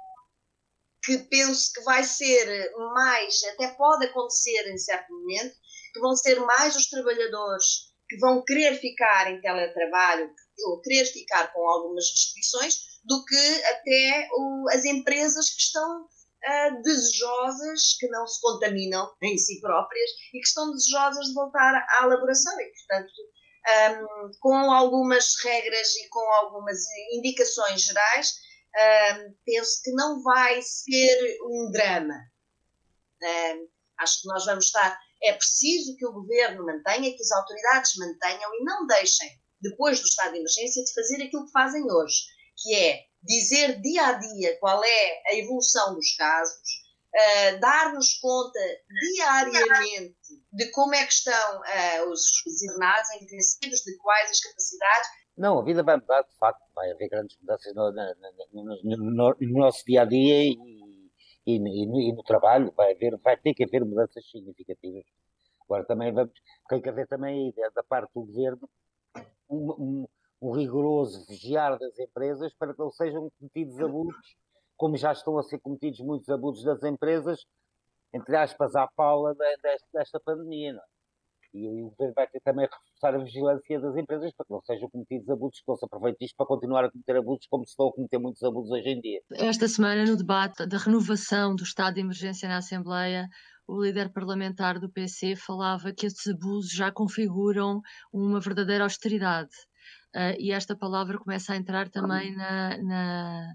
que 1.01 1.17
penso 1.17 1.71
que 1.73 1.81
vai 1.81 2.03
ser 2.03 2.71
mais, 2.93 3.41
até 3.53 3.69
pode 3.69 4.05
acontecer 4.05 4.69
em 4.69 4.77
certo 4.77 5.11
momento, 5.13 5.55
que 5.93 5.99
vão 6.01 6.15
ser 6.15 6.39
mais 6.41 6.75
os 6.75 6.89
trabalhadores 6.89 7.89
que 8.07 8.17
vão 8.17 8.43
querer 8.43 8.75
ficar 8.79 9.31
em 9.31 9.39
teletrabalho 9.39 10.29
ou 10.65 10.81
querer 10.81 11.05
ficar 11.05 11.53
com 11.53 11.61
algumas 11.61 12.09
restrições 12.09 12.75
do 13.05 13.23
que 13.23 13.63
até 13.65 14.27
o, 14.33 14.65
as 14.71 14.83
empresas 14.83 15.49
que 15.51 15.61
estão 15.61 16.01
uh, 16.03 16.81
desejosas, 16.81 17.95
que 17.99 18.07
não 18.09 18.27
se 18.27 18.41
contaminam 18.41 19.09
em 19.21 19.37
si 19.37 19.61
próprias 19.61 20.09
e 20.33 20.39
que 20.39 20.47
estão 20.47 20.71
desejosas 20.71 21.27
de 21.27 21.33
voltar 21.33 21.73
à 21.75 22.03
elaboração. 22.03 22.53
E, 22.59 22.71
portanto, 22.71 23.13
um, 23.69 24.31
com 24.39 24.71
algumas 24.71 25.35
regras 25.43 25.95
e 25.95 26.09
com 26.09 26.33
algumas 26.33 26.79
indicações 27.13 27.83
gerais, 27.83 28.33
um, 28.75 29.35
penso 29.45 29.81
que 29.83 29.91
não 29.91 30.21
vai 30.21 30.61
ser 30.61 31.37
um 31.43 31.71
drama. 31.71 32.15
Um, 33.21 33.67
acho 33.99 34.21
que 34.21 34.27
nós 34.27 34.45
vamos 34.45 34.65
estar. 34.65 34.99
É 35.21 35.33
preciso 35.33 35.95
que 35.97 36.05
o 36.05 36.13
governo 36.13 36.65
mantenha, 36.65 37.15
que 37.15 37.21
as 37.21 37.31
autoridades 37.31 37.95
mantenham 37.97 38.53
e 38.55 38.63
não 38.63 38.87
deixem, 38.87 39.29
depois 39.61 39.99
do 39.99 40.05
estado 40.05 40.31
de 40.31 40.39
emergência, 40.39 40.83
de 40.83 40.93
fazer 40.93 41.23
aquilo 41.23 41.45
que 41.45 41.51
fazem 41.51 41.83
hoje, 41.91 42.23
que 42.57 42.75
é 42.75 43.03
dizer 43.21 43.81
dia 43.81 44.07
a 44.07 44.13
dia 44.13 44.57
qual 44.59 44.81
é 44.83 45.21
a 45.27 45.35
evolução 45.35 45.93
dos 45.93 46.15
casos, 46.15 46.89
uh, 47.13 47.59
dar-nos 47.59 48.13
conta 48.19 48.59
diariamente 49.13 50.15
de 50.53 50.71
como 50.71 50.95
é 50.95 51.05
que 51.05 51.13
estão 51.13 51.59
uh, 51.59 52.09
os, 52.09 52.21
os 52.45 52.63
internados 52.63 53.09
intensivos, 53.21 53.81
de 53.81 53.97
quais 53.97 54.29
as 54.29 54.39
capacidades, 54.39 55.09
não, 55.39 55.57
a 55.57 55.63
vida 55.63 55.81
vai 55.81 55.95
mudar, 55.95 56.21
de 56.23 56.35
facto, 56.35 56.61
vai 56.75 56.91
haver 56.91 57.07
grandes 57.07 57.37
mudanças 57.39 57.73
no, 57.73 57.89
no, 57.91 58.83
no, 58.83 59.35
no 59.39 59.59
nosso 59.59 59.85
dia 59.85 60.01
a 60.01 60.05
dia 60.05 60.43
e, 60.43 60.57
e, 61.47 61.55
e, 61.55 62.13
no, 62.13 62.21
trabalho, 62.23 62.73
vai, 62.75 62.91
haver, 62.91 63.17
vai 63.19 63.37
ter 63.37 63.53
que 63.53 63.63
haver 63.63 63.85
mudanças 63.85 64.29
significativas. 64.29 65.05
Agora 65.63 65.85
também 65.85 66.11
vamos, 66.11 66.33
tem 66.67 66.81
que 66.81 66.89
haver 66.89 67.07
também 67.07 67.53
da 67.73 67.81
parte 67.81 68.11
do 68.13 68.25
governo 68.25 68.69
um, 69.49 69.71
um, 69.71 70.07
um, 70.41 70.51
rigoroso 70.51 71.25
vigiar 71.25 71.79
das 71.79 71.97
empresas 71.97 72.53
para 72.55 72.73
que 72.73 72.79
não 72.79 72.91
sejam 72.91 73.31
cometidos 73.39 73.79
abusos, 73.79 74.35
como 74.75 74.97
já 74.97 75.13
estão 75.13 75.37
a 75.37 75.43
ser 75.43 75.59
cometidos 75.59 76.01
muitos 76.01 76.27
abusos 76.27 76.65
das 76.65 76.83
empresas, 76.83 77.45
entre 78.13 78.35
aspas, 78.35 78.75
à 78.75 78.87
paula 78.87 79.33
desta, 79.35 79.87
desta 79.93 80.19
pandemia. 80.19 80.73
Não 80.73 80.81
é? 80.81 80.98
E 81.53 81.67
o 81.67 81.89
governo 81.89 82.13
vai 82.15 82.27
ter 82.27 82.39
também 82.41 82.67
reforçar 82.67 83.15
a 83.15 83.23
vigilância 83.23 83.79
das 83.79 83.95
empresas 83.95 84.31
para 84.33 84.45
que 84.45 84.51
não 84.51 84.61
sejam 84.61 84.89
cometidos 84.89 85.29
abusos, 85.29 85.59
que 85.59 85.67
não 85.67 85.75
se 85.75 85.85
aproveite 85.85 86.25
isto 86.25 86.35
para 86.35 86.45
continuar 86.45 86.85
a 86.85 86.91
cometer 86.91 87.17
abusos, 87.17 87.47
como 87.47 87.65
se 87.65 87.71
estão 87.71 87.87
a 87.87 87.93
cometer 87.93 88.17
muitos 88.19 88.43
abusos 88.43 88.71
hoje 88.71 88.89
em 88.89 89.01
dia. 89.01 89.21
Esta 89.31 89.67
semana, 89.67 90.05
no 90.05 90.15
debate 90.15 90.65
da 90.67 90.77
renovação 90.77 91.55
do 91.55 91.63
estado 91.63 91.95
de 91.95 92.01
emergência 92.01 92.47
na 92.47 92.57
Assembleia, 92.57 93.27
o 93.67 93.83
líder 93.83 94.11
parlamentar 94.11 94.79
do 94.79 94.89
PC 94.89 95.35
falava 95.35 95.93
que 95.93 96.05
estes 96.05 96.27
abusos 96.27 96.71
já 96.71 96.91
configuram 96.91 97.81
uma 98.11 98.39
verdadeira 98.39 98.83
austeridade. 98.83 99.51
Uh, 100.15 100.33
e 100.39 100.51
esta 100.51 100.75
palavra 100.75 101.19
começa 101.19 101.53
a 101.53 101.55
entrar 101.55 101.87
também 101.87 102.35
na, 102.35 102.77
na 102.79 103.53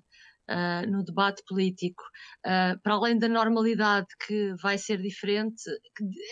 uh, 0.50 0.90
no 0.90 1.04
debate 1.04 1.42
político, 1.46 2.02
uh, 2.46 2.80
para 2.82 2.94
além 2.94 3.18
da 3.18 3.28
normalidade 3.28 4.06
que 4.26 4.54
vai 4.62 4.78
ser 4.78 5.00
diferente, 5.00 5.62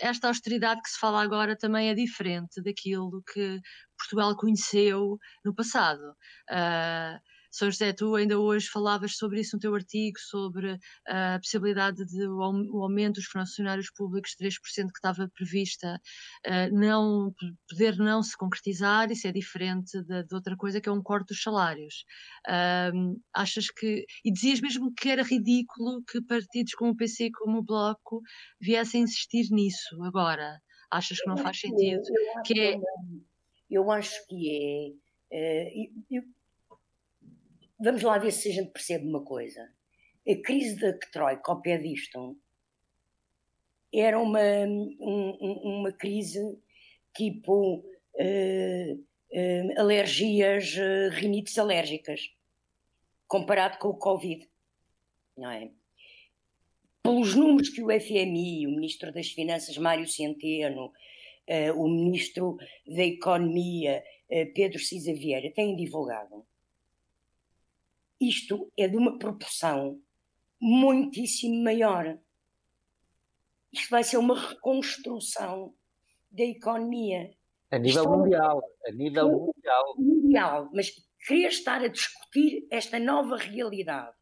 esta 0.01 0.27
austeridade 0.27 0.81
que 0.81 0.89
se 0.89 0.99
fala 0.99 1.21
agora 1.21 1.55
também 1.57 1.89
é 1.89 1.93
diferente 1.93 2.61
daquilo 2.61 3.23
que 3.33 3.59
Portugal 3.97 4.35
conheceu 4.35 5.17
no 5.45 5.53
passado. 5.53 6.03
Uh, 6.49 7.19
são 7.53 7.69
José, 7.69 7.93
tu 7.93 8.15
ainda 8.15 8.39
hoje 8.39 8.67
falavas 8.67 9.15
sobre 9.15 9.39
isso 9.39 9.55
no 9.55 9.59
teu 9.59 9.75
artigo, 9.75 10.17
sobre 10.19 10.79
a 11.07 11.37
possibilidade 11.37 12.03
de 12.03 12.27
o 12.27 12.81
aumento 12.81 13.15
dos 13.15 13.25
funcionários 13.25 13.91
públicos 13.91 14.31
de 14.31 14.47
3% 14.47 14.87
que 14.87 14.97
estava 14.97 15.29
prevista 15.35 16.01
não 16.71 17.31
poder 17.69 17.95
não 17.97 18.23
se 18.23 18.35
concretizar, 18.35 19.11
isso 19.11 19.27
é 19.27 19.31
diferente 19.31 20.01
de, 20.03 20.23
de 20.23 20.33
outra 20.33 20.57
coisa 20.57 20.81
que 20.81 20.89
é 20.89 20.91
um 20.91 21.01
corte 21.01 21.27
dos 21.27 21.43
salários. 21.43 22.05
achas 23.33 23.67
que, 23.69 24.03
e 24.25 24.31
dizias 24.31 24.59
mesmo 24.59 24.91
que 24.91 25.09
era 25.09 25.21
ridículo 25.21 26.03
que 26.09 26.21
partidos 26.23 26.73
como 26.73 26.91
o 26.91 26.95
PC, 26.97 27.29
como 27.31 27.59
o 27.59 27.63
Bloco, 27.63 28.21
viessem 28.59 29.03
insistir 29.03 29.47
nisso 29.51 30.01
agora. 30.03 30.59
Achas 30.89 31.19
que 31.19 31.27
não 31.27 31.37
faz 31.37 31.59
sentido? 31.59 32.01
Que 32.45 32.59
é... 32.59 32.79
Eu 33.69 33.91
acho 33.91 34.15
que 34.27 34.97
é. 35.31 35.67
Eu, 36.11 36.23
vamos 37.79 38.01
lá 38.01 38.17
ver 38.17 38.31
se 38.31 38.49
a 38.49 38.53
gente 38.53 38.71
percebe 38.71 39.07
uma 39.07 39.23
coisa. 39.23 39.69
A 40.27 40.35
crise 40.35 40.79
da 40.79 40.97
Troika, 41.11 41.51
ao 41.51 41.61
pé 41.61 41.77
disto, 41.77 42.37
era 43.93 44.19
uma, 44.19 44.39
um, 44.99 45.59
uma 45.63 45.91
crise 45.91 46.57
tipo 47.15 47.75
uh, 48.15 48.93
uh, 48.93 49.79
alergias, 49.79 50.75
uh, 50.75 51.13
rinites 51.13 51.57
alérgicas, 51.57 52.31
comparado 53.27 53.77
com 53.77 53.89
o 53.89 53.97
Covid, 53.97 54.49
não 55.37 55.51
é? 55.51 55.69
Pelos 57.03 57.35
números 57.35 57.69
que 57.69 57.83
o 57.83 57.87
FMI, 57.87 58.65
o 58.65 58.71
Ministro 58.71 59.11
das 59.11 59.27
Finanças, 59.27 59.77
Mário 59.77 60.07
Centeno, 60.07 60.93
o 61.75 61.89
Ministro 61.89 62.57
da 62.87 63.03
Economia, 63.03 64.01
Pedro 64.55 64.79
Cisa 64.79 65.13
Vieira, 65.13 65.51
têm 65.51 65.75
divulgado, 65.75 66.45
isto 68.19 68.71
é 68.77 68.87
de 68.87 68.97
uma 68.97 69.17
proporção 69.17 69.99
muitíssimo 70.61 71.63
maior. 71.63 72.17
Isto 73.71 73.89
vai 73.89 74.03
ser 74.03 74.17
uma 74.17 74.39
reconstrução 74.39 75.73
da 76.31 76.43
economia. 76.43 77.33
A 77.71 77.77
nível 77.77 78.03
Isto, 78.03 78.17
mundial. 78.17 78.63
A 78.87 78.91
nível 78.91 79.29
mundial. 79.29 79.95
Mundial. 79.97 80.69
Mas 80.73 80.91
querer 81.25 81.47
estar 81.47 81.81
a 81.81 81.87
discutir 81.87 82.67
esta 82.71 82.99
nova 82.99 83.35
realidade 83.37 84.15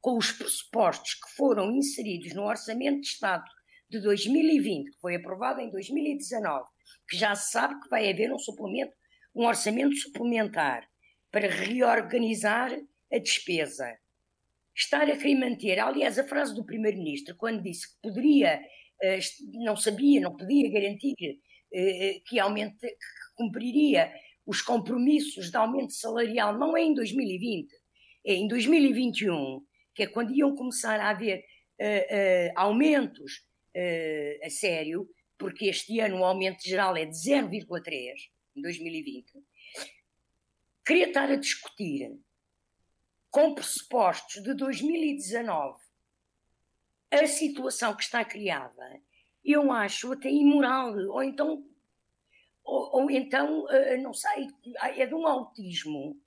com 0.00 0.16
os 0.16 0.32
pressupostos 0.32 1.14
que 1.14 1.30
foram 1.36 1.70
inseridos 1.72 2.34
no 2.34 2.44
Orçamento 2.44 3.00
de 3.00 3.06
Estado 3.06 3.44
de 3.90 4.00
2020, 4.00 4.90
que 4.90 5.00
foi 5.00 5.16
aprovado 5.16 5.60
em 5.60 5.70
2019, 5.70 6.66
que 7.08 7.16
já 7.16 7.34
se 7.34 7.50
sabe 7.50 7.80
que 7.80 7.88
vai 7.88 8.10
haver 8.10 8.32
um 8.32 8.38
suplemento, 8.38 8.92
um 9.34 9.46
orçamento 9.46 9.96
suplementar 9.96 10.88
para 11.30 11.48
reorganizar 11.48 12.70
a 13.12 13.18
despesa. 13.18 13.98
Estar 14.74 15.10
a 15.10 15.16
querer 15.16 15.34
manter, 15.34 15.78
aliás, 15.80 16.18
a 16.18 16.24
frase 16.24 16.54
do 16.54 16.64
Primeiro-Ministro, 16.64 17.36
quando 17.36 17.62
disse 17.62 17.88
que 17.88 18.00
poderia, 18.02 18.60
eh, 19.02 19.18
não 19.64 19.76
sabia, 19.76 20.20
não 20.20 20.36
podia 20.36 20.70
garantir 20.70 21.14
eh, 21.72 22.06
eh, 22.08 22.20
que, 22.24 22.38
aumente, 22.38 22.78
que 22.78 23.34
cumpriria 23.34 24.12
os 24.46 24.62
compromissos 24.62 25.50
de 25.50 25.56
aumento 25.56 25.92
salarial, 25.92 26.56
não 26.56 26.76
é 26.76 26.82
em 26.82 26.94
2020, 26.94 27.74
é 28.24 28.34
em 28.34 28.46
2021, 28.46 29.60
que 29.94 30.04
é 30.04 30.06
quando 30.06 30.32
iam 30.32 30.54
começar 30.54 31.00
a 31.00 31.10
haver 31.10 31.44
aumentos 32.56 33.44
a 34.42 34.50
sério, 34.50 35.08
porque 35.38 35.66
este 35.66 36.00
ano 36.00 36.20
o 36.20 36.24
aumento 36.24 36.62
geral 36.66 36.96
é 36.96 37.04
de 37.04 37.14
0,3 37.14 38.14
em 38.56 38.62
2020. 38.62 39.32
Queria 40.84 41.08
estar 41.08 41.30
a 41.30 41.36
discutir 41.36 42.18
com 43.38 43.54
pressupostos 43.54 44.42
de 44.42 44.52
2019, 44.52 45.80
a 47.08 47.24
situação 47.28 47.94
que 47.94 48.02
está 48.02 48.24
criada, 48.24 49.00
eu 49.44 49.70
acho 49.70 50.12
até 50.12 50.28
imoral, 50.28 50.92
ou 51.08 51.22
então, 51.22 51.64
ou, 52.64 53.02
ou 53.02 53.10
então, 53.12 53.60
uh, 53.60 54.02
não 54.02 54.12
sei, 54.12 54.48
é 54.96 55.06
de 55.06 55.14
um 55.14 55.24
autismo 55.24 56.20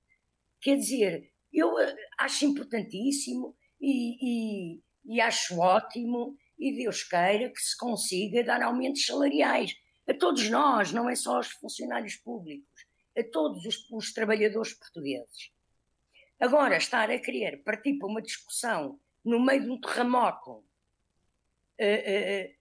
Quer 0.62 0.78
dizer, 0.78 1.34
eu 1.52 1.78
eh, 1.80 1.96
acho 2.20 2.46
importantíssimo 2.46 3.58
e, 3.82 4.76
e, 4.76 4.82
e 5.04 5.20
acho 5.20 5.60
ótimo 5.60 6.38
e 6.58 6.74
Deus 6.78 7.04
queira 7.04 7.50
que 7.50 7.60
se 7.60 7.76
consiga 7.76 8.44
dar 8.44 8.62
aumentos 8.62 9.06
salariais 9.06 9.76
a 10.08 10.14
todos 10.14 10.50
nós, 10.50 10.94
não 10.94 11.10
é 11.10 11.16
só 11.16 11.38
aos 11.38 11.50
funcionários 11.50 12.16
públicos, 12.16 12.86
a 13.18 13.24
todos 13.24 13.66
os, 13.66 13.90
os 13.92 14.14
trabalhadores 14.14 14.74
portugueses. 14.76 15.52
Agora, 16.42 16.76
estar 16.76 17.12
a 17.12 17.20
querer 17.20 17.62
partir 17.62 18.00
para 18.00 18.08
uma 18.08 18.20
discussão 18.20 19.00
no 19.24 19.40
meio 19.40 19.64
de 19.64 19.70
um 19.70 19.80
terremoto, 19.80 20.54
uh, 20.54 20.64
uh, 21.78 22.56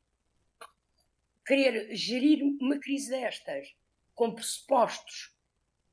querer 1.47 1.97
gerir 1.97 2.45
uma 2.61 2.79
crise 2.79 3.09
destas 3.09 3.75
com 4.15 4.35
pressupostos 4.35 5.35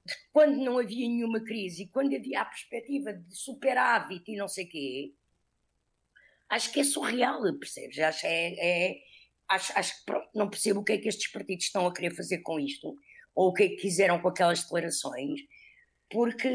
de 0.05 0.13
quando 0.33 0.57
não 0.57 0.77
havia 0.77 1.07
nenhuma 1.07 1.39
crise 1.39 1.83
e 1.83 1.87
quando 1.87 2.13
havia 2.13 2.41
a 2.41 2.45
perspectiva 2.45 3.13
de 3.13 3.33
superávit 3.33 4.33
e 4.33 4.35
não 4.35 4.49
sei 4.49 4.65
o 4.65 4.69
quê, 4.69 5.13
acho 6.49 6.73
que 6.73 6.81
é 6.81 6.83
surreal, 6.83 7.41
percebes? 7.57 7.97
Acho, 7.99 8.25
é, 8.25 8.53
é, 8.59 9.01
acho, 9.47 9.71
acho 9.79 9.97
que 9.99 10.05
pronto, 10.05 10.29
não 10.35 10.49
percebo 10.49 10.81
o 10.81 10.83
que 10.83 10.91
é 10.91 10.97
que 10.97 11.07
estes 11.07 11.31
partidos 11.31 11.67
estão 11.67 11.87
a 11.87 11.93
querer 11.93 12.13
fazer 12.13 12.39
com 12.39 12.59
isto, 12.59 12.97
ou 13.33 13.47
o 13.47 13.53
que 13.53 13.63
é 13.63 13.69
que 13.69 13.77
quiseram 13.77 14.19
com 14.19 14.27
aquelas 14.27 14.61
declarações, 14.61 15.39
porque 16.09 16.49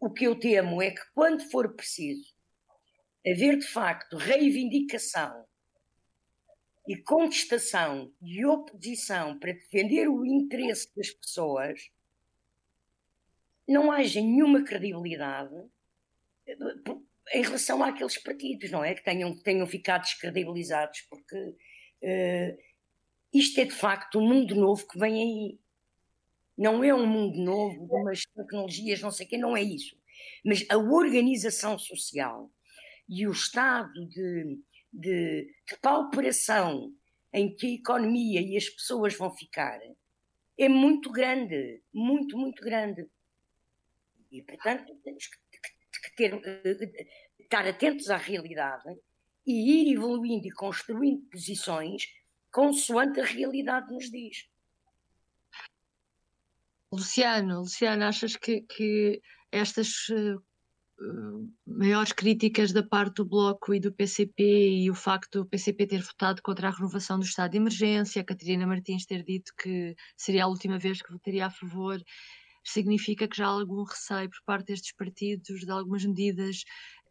o 0.00 0.10
que 0.10 0.26
eu 0.26 0.34
temo 0.34 0.80
é 0.80 0.90
que 0.90 1.02
quando 1.14 1.48
for 1.50 1.76
preciso 1.76 2.34
haver 3.24 3.58
de 3.58 3.66
facto 3.66 4.16
reivindicação 4.16 5.44
e 6.88 6.96
contestação 6.96 8.10
e 8.22 8.44
oposição 8.44 9.38
para 9.38 9.52
defender 9.52 10.08
o 10.08 10.24
interesse 10.24 10.90
das 10.96 11.10
pessoas, 11.10 11.90
não 13.68 13.92
haja 13.92 14.20
nenhuma 14.20 14.64
credibilidade 14.64 15.54
em 17.32 17.42
relação 17.42 17.84
àqueles 17.84 18.18
partidos, 18.18 18.70
não 18.70 18.82
é? 18.82 18.94
Que 18.94 19.04
tenham, 19.04 19.36
tenham 19.36 19.66
ficado 19.66 20.02
descredibilizados, 20.02 21.02
porque 21.02 21.36
uh, 21.36 22.58
isto 23.32 23.60
é 23.60 23.66
de 23.66 23.74
facto 23.74 24.18
um 24.18 24.26
mundo 24.26 24.54
novo 24.56 24.86
que 24.88 24.98
vem 24.98 25.22
aí. 25.22 25.60
Não 26.60 26.84
é 26.84 26.94
um 26.94 27.06
mundo 27.06 27.38
novo 27.38 27.86
umas 27.90 28.22
tecnologias, 28.36 29.00
não 29.00 29.10
sei 29.10 29.26
o 29.26 29.28
quê, 29.28 29.38
não 29.38 29.56
é 29.56 29.62
isso. 29.62 29.96
Mas 30.44 30.64
a 30.68 30.76
organização 30.76 31.78
social 31.78 32.50
e 33.08 33.26
o 33.26 33.32
estado 33.32 33.92
de, 34.08 34.58
de, 34.92 35.54
de 35.66 35.76
pauperação 35.80 36.92
em 37.32 37.54
que 37.54 37.66
a 37.66 37.74
economia 37.74 38.40
e 38.40 38.56
as 38.56 38.68
pessoas 38.68 39.16
vão 39.16 39.34
ficar 39.34 39.80
é 40.58 40.68
muito 40.68 41.10
grande, 41.10 41.82
muito, 41.92 42.36
muito 42.36 42.62
grande. 42.62 43.08
E, 44.30 44.42
portanto, 44.42 44.94
temos 45.02 45.26
que 45.26 45.40
que 46.00 46.14
ter, 46.16 46.34
uh, 46.34 46.40
estar 47.38 47.66
atentos 47.66 48.10
à 48.10 48.16
realidade 48.16 48.96
e 49.46 49.82
ir 49.82 49.94
evoluindo 49.94 50.46
e 50.46 50.52
construindo 50.52 51.22
posições 51.30 52.04
consoante 52.50 53.20
a 53.20 53.24
realidade 53.24 53.92
nos 53.92 54.10
diz. 54.10 54.48
Luciano, 56.92 57.60
Luciano, 57.60 58.04
achas 58.04 58.34
que, 58.36 58.62
que 58.62 59.22
estas 59.52 60.08
uh, 60.08 60.42
maiores 61.64 62.12
críticas 62.12 62.72
da 62.72 62.82
parte 62.82 63.16
do 63.16 63.24
Bloco 63.24 63.72
e 63.72 63.78
do 63.78 63.92
PCP 63.92 64.82
e 64.82 64.90
o 64.90 64.94
facto 64.94 65.40
do 65.40 65.48
PCP 65.48 65.86
ter 65.86 66.02
votado 66.02 66.42
contra 66.42 66.68
a 66.68 66.72
renovação 66.72 67.18
do 67.18 67.24
estado 67.24 67.52
de 67.52 67.58
emergência, 67.58 68.20
a 68.20 68.24
Catarina 68.24 68.66
Martins 68.66 69.06
ter 69.06 69.22
dito 69.22 69.52
que 69.56 69.94
seria 70.16 70.44
a 70.44 70.48
última 70.48 70.78
vez 70.78 71.00
que 71.00 71.12
votaria 71.12 71.46
a 71.46 71.50
favor, 71.50 72.02
significa 72.64 73.28
que 73.28 73.36
já 73.36 73.46
há 73.46 73.50
algum 73.50 73.84
receio 73.84 74.28
por 74.28 74.42
parte 74.44 74.66
destes 74.66 74.92
partidos 74.94 75.60
de 75.60 75.70
algumas 75.70 76.04
medidas, 76.04 76.64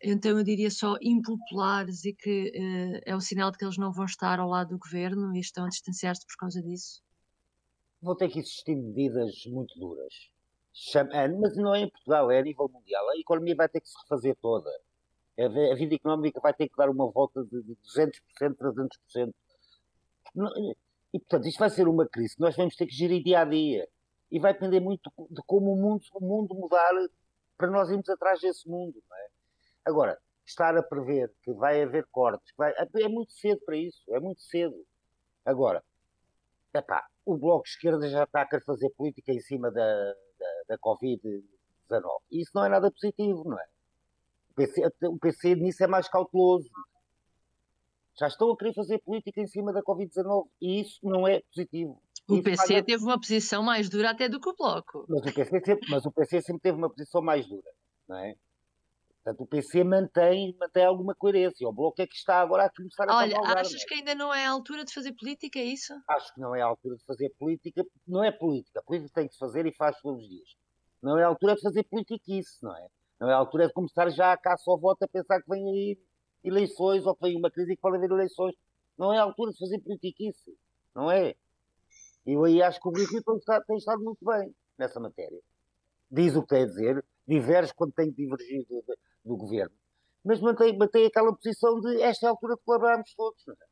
então 0.03 0.37
eu 0.37 0.43
diria 0.43 0.69
só 0.69 0.97
impopulares 1.01 2.03
e 2.03 2.13
que 2.13 2.51
uh, 2.53 3.01
é 3.05 3.15
o 3.15 3.21
sinal 3.21 3.49
de 3.49 3.57
que 3.57 3.63
eles 3.63 3.77
não 3.77 3.93
vão 3.93 4.05
estar 4.05 4.39
ao 4.39 4.49
lado 4.49 4.71
do 4.71 4.77
governo 4.77 5.33
e 5.35 5.39
estão 5.39 5.65
a 5.65 5.69
distanciar-se 5.69 6.25
por 6.25 6.35
causa 6.37 6.61
disso? 6.61 7.01
Vão 8.01 8.15
ter 8.15 8.29
que 8.29 8.39
existir 8.39 8.75
medidas 8.75 9.45
muito 9.47 9.77
duras. 9.77 10.13
É, 11.11 11.27
mas 11.27 11.57
não 11.57 11.75
é 11.75 11.81
em 11.81 11.89
Portugal, 11.89 12.31
é 12.31 12.39
a 12.39 12.43
nível 12.43 12.69
mundial. 12.69 13.09
A 13.09 13.17
economia 13.17 13.55
vai 13.55 13.67
ter 13.67 13.81
que 13.81 13.89
se 13.89 13.97
refazer 14.01 14.35
toda. 14.41 14.69
A 15.37 15.75
vida 15.75 15.95
económica 15.95 16.39
vai 16.39 16.53
ter 16.53 16.67
que 16.67 16.75
dar 16.75 16.89
uma 16.89 17.09
volta 17.09 17.43
de 17.45 17.57
200%, 17.97 18.13
300%. 18.39 19.33
E, 21.13 21.19
portanto, 21.19 21.47
isto 21.47 21.59
vai 21.59 21.69
ser 21.69 21.87
uma 21.87 22.07
crise 22.07 22.35
que 22.35 22.41
nós 22.41 22.55
vamos 22.55 22.75
ter 22.75 22.85
que 22.85 22.93
gerir 22.93 23.23
dia 23.23 23.41
a 23.41 23.45
dia 23.45 23.87
e 24.31 24.39
vai 24.39 24.53
depender 24.53 24.79
muito 24.79 25.11
de 25.29 25.41
como 25.45 25.73
o 25.73 25.75
mundo, 25.75 26.03
o 26.13 26.23
mundo 26.23 26.53
mudar 26.53 26.91
para 27.57 27.69
nós 27.69 27.89
irmos 27.89 28.07
atrás 28.09 28.39
desse 28.39 28.69
mundo. 28.69 29.01
É? 29.11 29.27
Agora, 29.85 30.19
estar 30.45 30.77
a 30.77 30.83
prever 30.83 31.33
que 31.41 31.51
vai 31.53 31.81
haver 31.81 32.05
cortes, 32.11 32.53
vai, 32.55 32.73
é 32.77 33.07
muito 33.07 33.31
cedo 33.33 33.61
para 33.65 33.75
isso, 33.75 34.03
é 34.13 34.19
muito 34.19 34.41
cedo. 34.41 34.85
Agora, 35.45 35.83
epá, 36.73 37.07
o 37.29 37.37
Bloco 37.37 37.63
de 37.63 37.69
Esquerda 37.69 38.09
já 38.09 38.23
está 38.23 38.41
a 38.41 38.45
querer 38.45 38.63
fazer 38.63 38.89
política 38.91 39.31
em 39.31 39.39
cima 39.39 39.69
da, 39.71 40.13
da, 40.39 40.63
da 40.69 40.77
Covid-19. 40.79 41.43
Isso 42.31 42.51
não 42.55 42.65
é 42.65 42.69
nada 42.69 42.91
positivo, 42.91 43.43
não 43.45 43.59
é? 43.59 43.65
O 44.51 44.53
PC, 44.55 44.81
o 45.03 45.19
PC 45.19 45.55
nisso 45.55 45.83
é 45.83 45.87
mais 45.87 46.09
cauteloso. 46.09 46.69
Já 48.17 48.27
estão 48.27 48.51
a 48.51 48.57
querer 48.57 48.73
fazer 48.73 48.99
política 48.99 49.39
em 49.39 49.47
cima 49.47 49.71
da 49.71 49.81
Covid-19 49.83 50.47
e 50.59 50.81
isso 50.81 50.99
não 51.03 51.27
é 51.27 51.41
positivo. 51.41 52.01
O 52.27 52.43
PC 52.43 52.73
paga... 52.73 52.83
teve 52.83 53.03
uma 53.03 53.19
posição 53.19 53.63
mais 53.63 53.89
dura 53.89 54.09
até 54.09 54.27
do 54.27 54.39
que 54.39 54.49
o 54.49 54.55
Bloco. 54.55 55.05
Mas 55.07 55.21
o, 55.21 55.33
PC 55.33 55.59
sempre, 55.65 55.89
mas 55.89 56.05
o 56.05 56.11
PC 56.11 56.41
sempre 56.41 56.61
teve 56.61 56.77
uma 56.77 56.89
posição 56.89 57.21
mais 57.21 57.47
dura, 57.47 57.71
não 58.07 58.17
é? 58.17 58.35
Portanto, 59.23 59.41
o 59.41 59.47
PC 59.47 59.83
mantém, 59.83 60.55
mantém 60.59 60.85
alguma 60.85 61.13
coerência. 61.13 61.67
O 61.67 61.73
Bloco 61.73 62.01
é 62.01 62.07
que 62.07 62.15
está 62.15 62.39
agora 62.39 62.65
a 62.65 62.69
começar 62.69 63.09
a 63.09 63.17
Olha, 63.17 63.37
achas 63.39 63.81
é? 63.81 63.85
que 63.85 63.93
ainda 63.95 64.15
não 64.15 64.33
é 64.33 64.45
a 64.45 64.49
altura 64.49 64.85
de 64.85 64.93
fazer 64.93 65.13
política, 65.13 65.59
é 65.59 65.63
isso? 65.63 65.93
Acho 66.07 66.33
que 66.33 66.39
não 66.39 66.55
é 66.55 66.61
a 66.61 66.65
altura 66.65 66.95
de 66.95 67.05
fazer 67.05 67.29
política. 67.37 67.85
Não 68.07 68.23
é 68.23 68.31
política. 68.31 68.79
A 68.79 68.83
política 68.83 69.11
tem 69.15 69.27
que 69.27 69.33
se 69.33 69.39
fazer 69.39 69.65
e 69.65 69.73
faz 69.73 69.99
todos 70.01 70.23
os 70.23 70.29
dias. 70.29 70.55
Não 71.01 71.17
é 71.17 71.23
a 71.23 71.27
altura 71.27 71.55
de 71.55 71.61
fazer 71.61 71.83
política 71.83 72.23
isso, 72.27 72.63
não 72.63 72.75
é? 72.75 72.87
Não 73.19 73.29
é 73.29 73.33
a 73.33 73.37
altura 73.37 73.67
de 73.67 73.73
começar 73.73 74.09
já 74.09 74.31
a 74.31 74.37
caça 74.37 74.63
ao 74.71 74.79
voto 74.79 75.03
a 75.03 75.07
pensar 75.07 75.41
que 75.41 75.49
vem 75.49 75.69
aí 75.69 75.99
eleições 76.43 77.05
ou 77.05 77.13
que 77.15 77.27
vem 77.27 77.37
uma 77.37 77.51
crise 77.51 77.73
e 77.73 77.75
que 77.75 77.81
pode 77.81 77.97
haver 77.97 78.09
eleições. 78.09 78.55
Não 78.97 79.13
é 79.13 79.17
a 79.17 79.23
altura 79.23 79.51
de 79.51 79.59
fazer 79.59 79.79
política 79.79 80.23
isso. 80.23 80.51
Não 80.95 81.11
é? 81.11 81.35
Eu 82.25 82.43
aí 82.45 82.61
acho 82.61 82.79
que 82.79 82.87
o 82.87 82.91
Rio 82.91 83.07
tem 83.07 83.37
estado, 83.37 83.65
tem 83.65 83.77
estado 83.77 84.01
muito 84.01 84.23
bem 84.25 84.53
nessa 84.77 84.99
matéria. 84.99 85.39
Diz 86.09 86.35
o 86.35 86.41
que 86.41 86.49
tem 86.49 86.63
a 86.63 86.65
dizer, 86.65 87.05
diverge 87.27 87.73
quando 87.73 87.93
tem 87.93 88.11
divergido 88.11 88.65
do, 88.67 88.95
do 89.29 89.37
governo, 89.37 89.75
mas 90.25 90.41
mantém, 90.41 90.77
mantém 90.77 91.05
aquela 91.07 91.33
posição 91.35 91.79
de 91.79 92.01
esta 92.01 92.25
é 92.25 92.29
a 92.29 92.31
altura 92.31 92.55
de 92.55 92.61
colaborarmos 92.63 93.13
todos. 93.15 93.41
Não 93.47 93.53
é? 93.53 93.68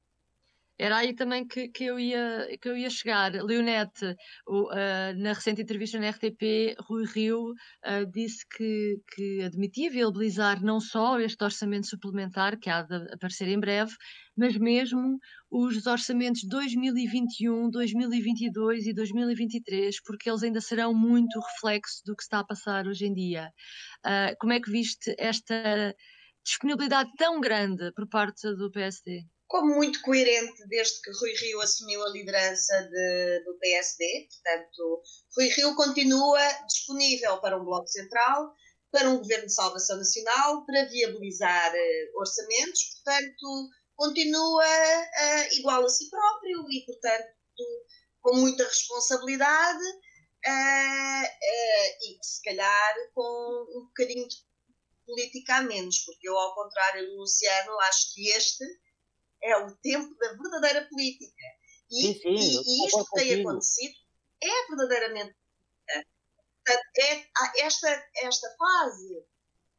Era 0.79 0.97
aí 0.97 1.13
também 1.13 1.47
que, 1.47 1.69
que, 1.69 1.85
eu, 1.85 1.99
ia, 1.99 2.47
que 2.61 2.69
eu 2.69 2.77
ia 2.77 2.89
chegar. 2.89 3.31
Leonete, 3.33 4.15
o, 4.45 4.69
uh, 4.71 5.17
na 5.17 5.33
recente 5.33 5.61
entrevista 5.61 5.99
na 5.99 6.09
RTP, 6.09 6.75
Rui 6.81 7.05
Rio 7.05 7.49
uh, 7.49 8.05
disse 8.13 8.45
que, 8.55 9.01
que 9.15 9.41
admitia 9.41 9.89
viabilizar 9.89 10.63
não 10.63 10.79
só 10.79 11.19
este 11.19 11.43
orçamento 11.43 11.87
suplementar, 11.87 12.59
que 12.59 12.69
há 12.69 12.83
de 12.83 12.95
aparecer 13.11 13.47
em 13.47 13.59
breve, 13.59 13.91
mas 14.37 14.55
mesmo 14.55 15.17
os 15.49 15.87
orçamentos 15.87 16.43
2021, 16.47 17.71
2022 17.71 18.85
e 18.85 18.93
2023, 18.93 20.01
porque 20.03 20.29
eles 20.29 20.43
ainda 20.43 20.61
serão 20.61 20.93
muito 20.93 21.39
reflexo 21.39 22.03
do 22.05 22.15
que 22.15 22.21
está 22.21 22.39
a 22.39 22.45
passar 22.45 22.85
hoje 22.85 23.07
em 23.07 23.13
dia. 23.13 23.51
Uh, 24.05 24.35
como 24.39 24.53
é 24.53 24.59
que 24.59 24.69
viste 24.69 25.15
esta 25.17 25.95
disponibilidade 26.45 27.09
tão 27.17 27.41
grande 27.41 27.91
por 27.93 28.07
parte 28.07 28.47
do 28.55 28.69
PSD? 28.69 29.25
Como 29.47 29.75
muito 29.75 30.01
coerente 30.01 30.67
desde 30.67 31.01
que 31.01 31.11
Rui 31.11 31.33
Rio 31.33 31.61
assumiu 31.61 32.03
a 32.03 32.09
liderança 32.09 32.83
de, 32.83 33.43
do 33.45 33.57
PSD. 33.59 34.27
Portanto, 34.29 35.01
Rui 35.35 35.47
Rio 35.49 35.75
continua 35.75 36.39
disponível 36.67 37.39
para 37.39 37.57
um 37.57 37.63
Bloco 37.63 37.87
Central, 37.87 38.53
para 38.91 39.09
um 39.09 39.17
Governo 39.17 39.47
de 39.47 39.53
Salvação 39.53 39.97
Nacional, 39.97 40.65
para 40.65 40.85
viabilizar 40.85 41.73
uh, 41.73 42.19
orçamentos, 42.19 43.01
portanto, 43.03 43.69
continua 43.95 44.65
uh, 44.65 45.53
igual 45.53 45.85
a 45.85 45.89
si 45.89 46.09
próprio 46.09 46.65
e, 46.71 46.85
portanto, 46.85 47.33
com 48.21 48.35
muita 48.37 48.63
responsabilidade 48.63 49.83
uh, 50.45 51.25
e, 52.01 52.17
se 52.21 52.41
calhar, 52.43 52.95
com 53.13 53.65
um 53.77 53.85
bocadinho 53.85 54.27
de 54.27 54.35
política 55.05 55.57
a 55.57 55.61
menos, 55.61 55.99
porque 55.99 56.27
eu, 56.27 56.37
ao 56.37 56.53
contrário 56.53 57.07
do 57.07 57.17
Luciano, 57.17 57.79
acho 57.81 58.13
que 58.13 58.29
este 58.29 58.65
é 59.41 59.57
o 59.57 59.75
tempo 59.77 60.15
da 60.17 60.33
verdadeira 60.33 60.87
política. 60.89 61.43
E, 61.89 62.01
sim, 62.01 62.13
sim, 62.15 62.35
e, 62.35 62.83
e 62.83 62.87
isto 62.87 63.05
que 63.05 63.19
tem 63.19 63.41
acontecido 63.41 63.95
é 64.41 64.67
verdadeiramente. 64.67 65.35
Portanto, 66.67 66.83
é, 66.97 67.61
esta, 67.65 68.09
esta 68.15 68.55
fase, 68.57 69.25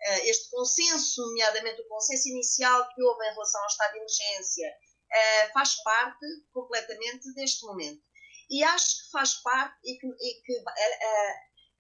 eh, 0.01 0.29
este 0.31 0.51
consenso, 0.51 1.21
nomeadamente 1.21 1.83
o 1.83 1.88
consenso 1.88 2.29
inicial 2.29 2.88
que 2.94 3.03
houve 3.03 3.27
em 3.27 3.33
relação 3.33 3.61
ao 3.61 3.66
estado 3.66 3.92
de 3.92 3.99
emergência, 3.99 4.75
eh, 5.12 5.49
faz 5.53 5.75
parte 5.83 6.27
completamente 6.53 7.33
deste 7.35 7.66
momento. 7.66 8.03
E 8.51 8.64
acho 8.64 9.05
que 9.05 9.11
faz 9.11 9.35
parte 9.42 9.77
e 9.85 9.99
que, 9.99 10.07
e 10.07 10.42
que 10.42 10.64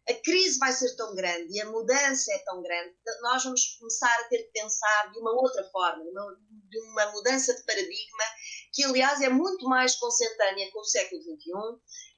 a, 0.08 0.14
crise 0.14 0.58
vai 0.58 0.72
ser 0.72 0.94
tão 0.96 1.14
grande 1.14 1.56
e 1.56 1.60
a 1.60 1.66
mudança 1.66 2.32
é 2.32 2.38
tão 2.38 2.62
grande, 2.62 2.94
nós 3.22 3.44
vamos 3.44 3.76
começar 3.78 4.20
a 4.20 4.28
ter 4.28 4.38
que 4.38 4.52
pensar 4.52 5.10
de 5.12 5.18
uma 5.18 5.32
outra 5.32 5.64
forma, 5.70 6.04
de 6.04 6.80
uma 6.80 7.12
mudança 7.12 7.54
de 7.54 7.62
paradigma, 7.64 8.24
que 8.72 8.84
aliás 8.84 9.20
é 9.20 9.28
muito 9.28 9.66
mais 9.66 9.96
consentânea 9.96 10.70
com 10.72 10.80
o 10.80 10.84
século 10.84 11.22
XXI, 11.22 11.52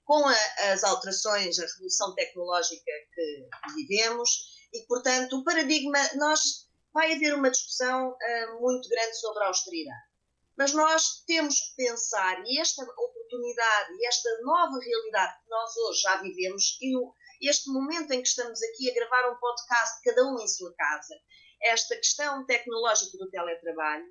com 0.04 0.26
a, 0.26 0.72
as 0.72 0.84
alterações, 0.84 1.58
a 1.58 1.66
revolução 1.66 2.14
tecnológica 2.14 2.92
que 3.14 3.48
vivemos, 3.74 4.30
e 4.72 4.86
portanto 4.86 5.36
o 5.38 5.44
paradigma, 5.44 5.98
nós 6.16 6.68
vai 6.92 7.14
haver 7.14 7.34
uma 7.34 7.50
discussão 7.50 8.10
uh, 8.10 8.60
muito 8.60 8.88
grande 8.88 9.16
sobre 9.18 9.42
a 9.44 9.46
austeridade. 9.46 10.10
Mas 10.56 10.72
nós 10.72 11.22
temos 11.26 11.58
que 11.60 11.76
pensar, 11.76 12.42
e 12.46 12.60
esta 12.60 12.82
oportunidade, 12.82 13.92
e 13.98 14.06
esta 14.06 14.28
nova 14.42 14.78
realidade 14.78 15.42
que 15.42 15.48
nós 15.48 15.76
hoje 15.76 16.00
já 16.00 16.16
vivemos, 16.20 16.76
e 16.80 16.96
o, 16.96 17.14
este 17.40 17.70
momento 17.70 18.12
em 18.12 18.22
que 18.22 18.28
estamos 18.28 18.60
aqui 18.62 18.90
a 18.90 18.94
gravar 18.94 19.30
um 19.30 19.36
podcast, 19.36 20.00
cada 20.04 20.26
um 20.26 20.40
em 20.40 20.48
sua 20.48 20.74
casa, 20.74 21.14
esta 21.62 21.96
questão 21.96 22.44
tecnológica 22.46 23.16
do 23.18 23.30
teletrabalho, 23.30 24.06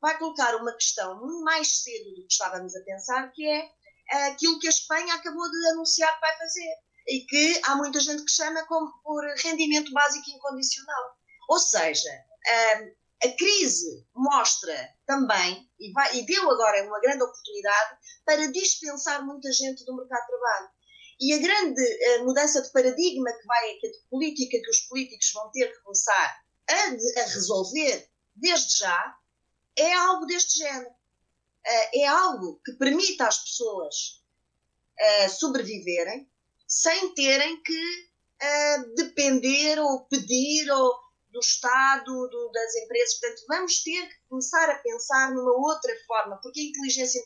vai 0.00 0.16
colocar 0.18 0.56
uma 0.56 0.72
questão 0.74 1.20
mais 1.44 1.82
cedo 1.82 2.14
do 2.14 2.26
que 2.26 2.32
estávamos 2.32 2.74
a 2.74 2.84
pensar, 2.84 3.30
que 3.32 3.46
é 3.46 3.70
aquilo 4.28 4.58
que 4.58 4.66
a 4.66 4.70
Espanha 4.70 5.14
acabou 5.14 5.50
de 5.50 5.68
anunciar 5.70 6.12
que 6.14 6.20
vai 6.20 6.38
fazer. 6.38 6.76
E 7.08 7.20
que 7.26 7.60
há 7.64 7.74
muita 7.76 7.98
gente 7.98 8.24
que 8.24 8.30
chama 8.30 8.64
como 8.66 8.92
por 9.02 9.24
rendimento 9.42 9.90
básico 9.92 10.30
incondicional. 10.30 11.16
Ou 11.48 11.58
seja, 11.58 12.10
a 13.24 13.28
crise 13.36 14.06
mostra 14.14 14.94
também, 15.06 15.68
e, 15.78 15.92
vai, 15.92 16.16
e 16.16 16.26
deu 16.26 16.50
agora 16.50 16.86
uma 16.86 17.00
grande 17.00 17.22
oportunidade, 17.22 17.98
para 18.24 18.52
dispensar 18.52 19.24
muita 19.24 19.50
gente 19.52 19.84
do 19.84 19.96
mercado 19.96 20.20
de 20.20 20.26
trabalho. 20.26 20.70
E 21.20 21.34
a 21.34 21.38
grande 21.38 21.82
uh, 21.82 22.24
mudança 22.24 22.62
de 22.62 22.72
paradigma 22.72 23.30
que 23.30 23.46
vai, 23.46 23.74
que 23.74 23.90
de 23.90 23.98
política 24.08 24.58
que 24.58 24.70
os 24.70 24.80
políticos 24.88 25.30
vão 25.34 25.50
ter 25.50 25.70
que 25.70 25.82
começar 25.82 26.40
a, 26.70 27.20
a 27.20 27.24
resolver 27.26 28.08
desde 28.34 28.78
já, 28.78 29.16
é 29.76 29.92
algo 29.92 30.24
deste 30.24 30.58
género. 30.58 30.88
Uh, 30.88 31.90
é 31.94 32.06
algo 32.06 32.58
que 32.64 32.72
permita 32.72 33.28
às 33.28 33.38
pessoas 33.38 34.22
uh, 34.98 35.28
sobreviverem 35.28 36.26
sem 36.66 37.14
terem 37.14 37.62
que 37.62 38.10
depender 38.96 39.78
ou 39.78 40.06
pedir 40.06 40.70
ou 40.70 40.94
do 41.28 41.40
Estado, 41.40 42.06
do, 42.06 42.50
das 42.50 42.74
empresas. 42.76 43.20
Portanto, 43.20 43.44
vamos 43.48 43.82
ter 43.82 44.08
que 44.08 44.14
começar 44.30 44.70
a 44.70 44.78
pensar 44.78 45.34
numa 45.34 45.52
outra 45.52 45.94
forma, 46.06 46.40
porque 46.40 46.60
a 46.60 46.64
inteligência 46.64 47.22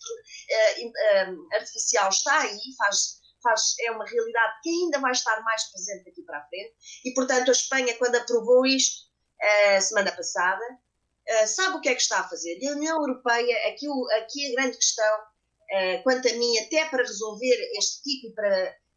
artificial 1.53 2.09
está 2.09 2.41
aí, 2.41 2.59
faz 2.77 3.21
faz, 3.45 3.75
é 3.81 3.91
uma 3.91 4.07
realidade 4.07 4.55
que 4.63 4.71
ainda 4.71 4.99
vai 4.99 5.13
estar 5.13 5.41
mais 5.43 5.71
presente 5.71 6.07
daqui 6.07 6.23
para 6.23 6.39
a 6.39 6.49
frente. 6.49 6.75
E, 7.05 7.13
portanto, 7.13 7.51
a 7.51 7.53
Espanha, 7.53 7.97
quando 7.99 8.17
aprovou 8.17 8.67
isto 8.67 9.05
uh, 9.41 9.81
semana 9.81 10.11
passada, 10.11 10.65
uh, 10.65 11.47
sabe 11.47 11.77
o 11.77 11.81
que 11.81 11.91
é 11.91 11.95
que 11.95 12.01
está 12.01 12.21
a 12.21 12.29
fazer? 12.29 12.59
E 12.59 12.69
a 12.69 12.73
União 12.73 12.97
Europeia, 12.97 13.69
aqui, 13.69 13.87
aqui 14.19 14.49
a 14.49 14.61
grande 14.61 14.77
questão, 14.79 15.19
uh, 15.21 16.03
quanto 16.03 16.27
a 16.27 16.33
mim, 16.33 16.59
até 16.59 16.87
para 16.87 17.03
resolver 17.03 17.71
este 17.77 18.03
tipo 18.03 18.35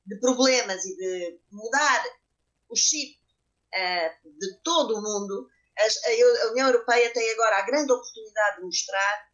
de 0.05 0.19
problemas 0.19 0.83
e 0.86 0.95
de 0.95 1.39
mudar 1.51 2.05
o 2.69 2.75
chip 2.75 3.17
de 4.39 4.57
todo 4.63 4.95
o 4.95 5.01
mundo, 5.01 5.49
a 5.77 6.47
União 6.51 6.67
Europeia 6.67 7.13
tem 7.13 7.29
agora 7.33 7.57
a 7.57 7.65
grande 7.65 7.91
oportunidade 7.91 8.57
de 8.57 8.63
mostrar 8.63 9.27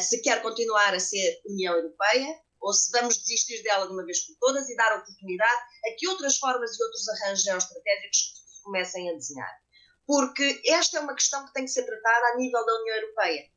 se 0.00 0.22
quer 0.22 0.40
continuar 0.40 0.94
a 0.94 1.00
ser 1.00 1.42
União 1.44 1.74
Europeia 1.74 2.40
ou 2.60 2.72
se 2.72 2.90
vamos 2.92 3.18
desistir 3.18 3.62
dela 3.62 3.86
de 3.86 3.92
uma 3.92 4.04
vez 4.04 4.20
por 4.26 4.36
todas 4.38 4.68
e 4.68 4.76
dar 4.76 4.98
oportunidade 4.98 5.62
a 5.86 5.96
que 5.96 6.08
outras 6.08 6.36
formas 6.36 6.78
e 6.78 6.82
outros 6.82 7.08
arranjos 7.08 7.44
geoestratégicos 7.44 8.44
se 8.46 8.62
comecem 8.62 9.10
a 9.10 9.14
desenhar. 9.14 9.60
Porque 10.06 10.60
esta 10.66 10.98
é 10.98 11.00
uma 11.00 11.14
questão 11.14 11.46
que 11.46 11.52
tem 11.52 11.64
que 11.64 11.70
ser 11.70 11.84
tratada 11.84 12.26
a 12.26 12.36
nível 12.36 12.64
da 12.64 12.80
União 12.80 12.96
Europeia. 12.96 13.50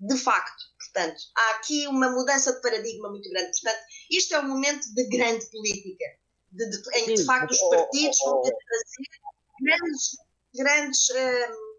De 0.00 0.16
facto, 0.16 0.64
portanto, 0.78 1.20
há 1.36 1.50
aqui 1.56 1.86
uma 1.86 2.10
mudança 2.10 2.52
de 2.54 2.62
paradigma 2.62 3.10
muito 3.10 3.28
grande. 3.28 3.50
Portanto, 3.50 3.84
isto 4.10 4.34
é 4.34 4.40
um 4.40 4.48
momento 4.48 4.94
de 4.94 5.08
grande 5.08 5.44
política, 5.50 6.04
de, 6.52 6.70
de, 6.70 6.98
em 6.98 7.04
que 7.06 7.14
de 7.14 7.24
facto 7.24 7.50
os 7.50 7.60
partidos 7.60 8.18
vão 8.24 8.42
ter 8.42 8.50
que 8.50 8.64
fazer 8.64 9.20
grandes, 9.62 10.16
grandes 10.54 11.10
hum, 11.10 11.69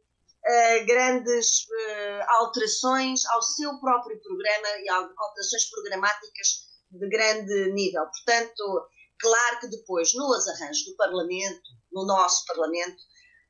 grandes 0.86 1.66
uh, 1.66 2.32
alterações 2.40 3.26
ao 3.28 3.42
seu 3.42 3.80
próprio 3.80 4.20
programa 4.22 4.68
e 4.84 4.90
alterações 4.90 5.70
programáticas 5.70 6.48
de 6.92 7.08
grande 7.10 7.72
nível. 7.74 8.04
Portanto, 8.06 8.90
claro 9.20 9.60
que 9.60 9.68
depois, 9.68 10.14
nos 10.14 10.48
arranjos 10.48 10.86
do 10.86 10.96
Parlamento, 10.96 11.62
no 11.92 12.06
nosso 12.06 12.46
Parlamento, 12.46 12.98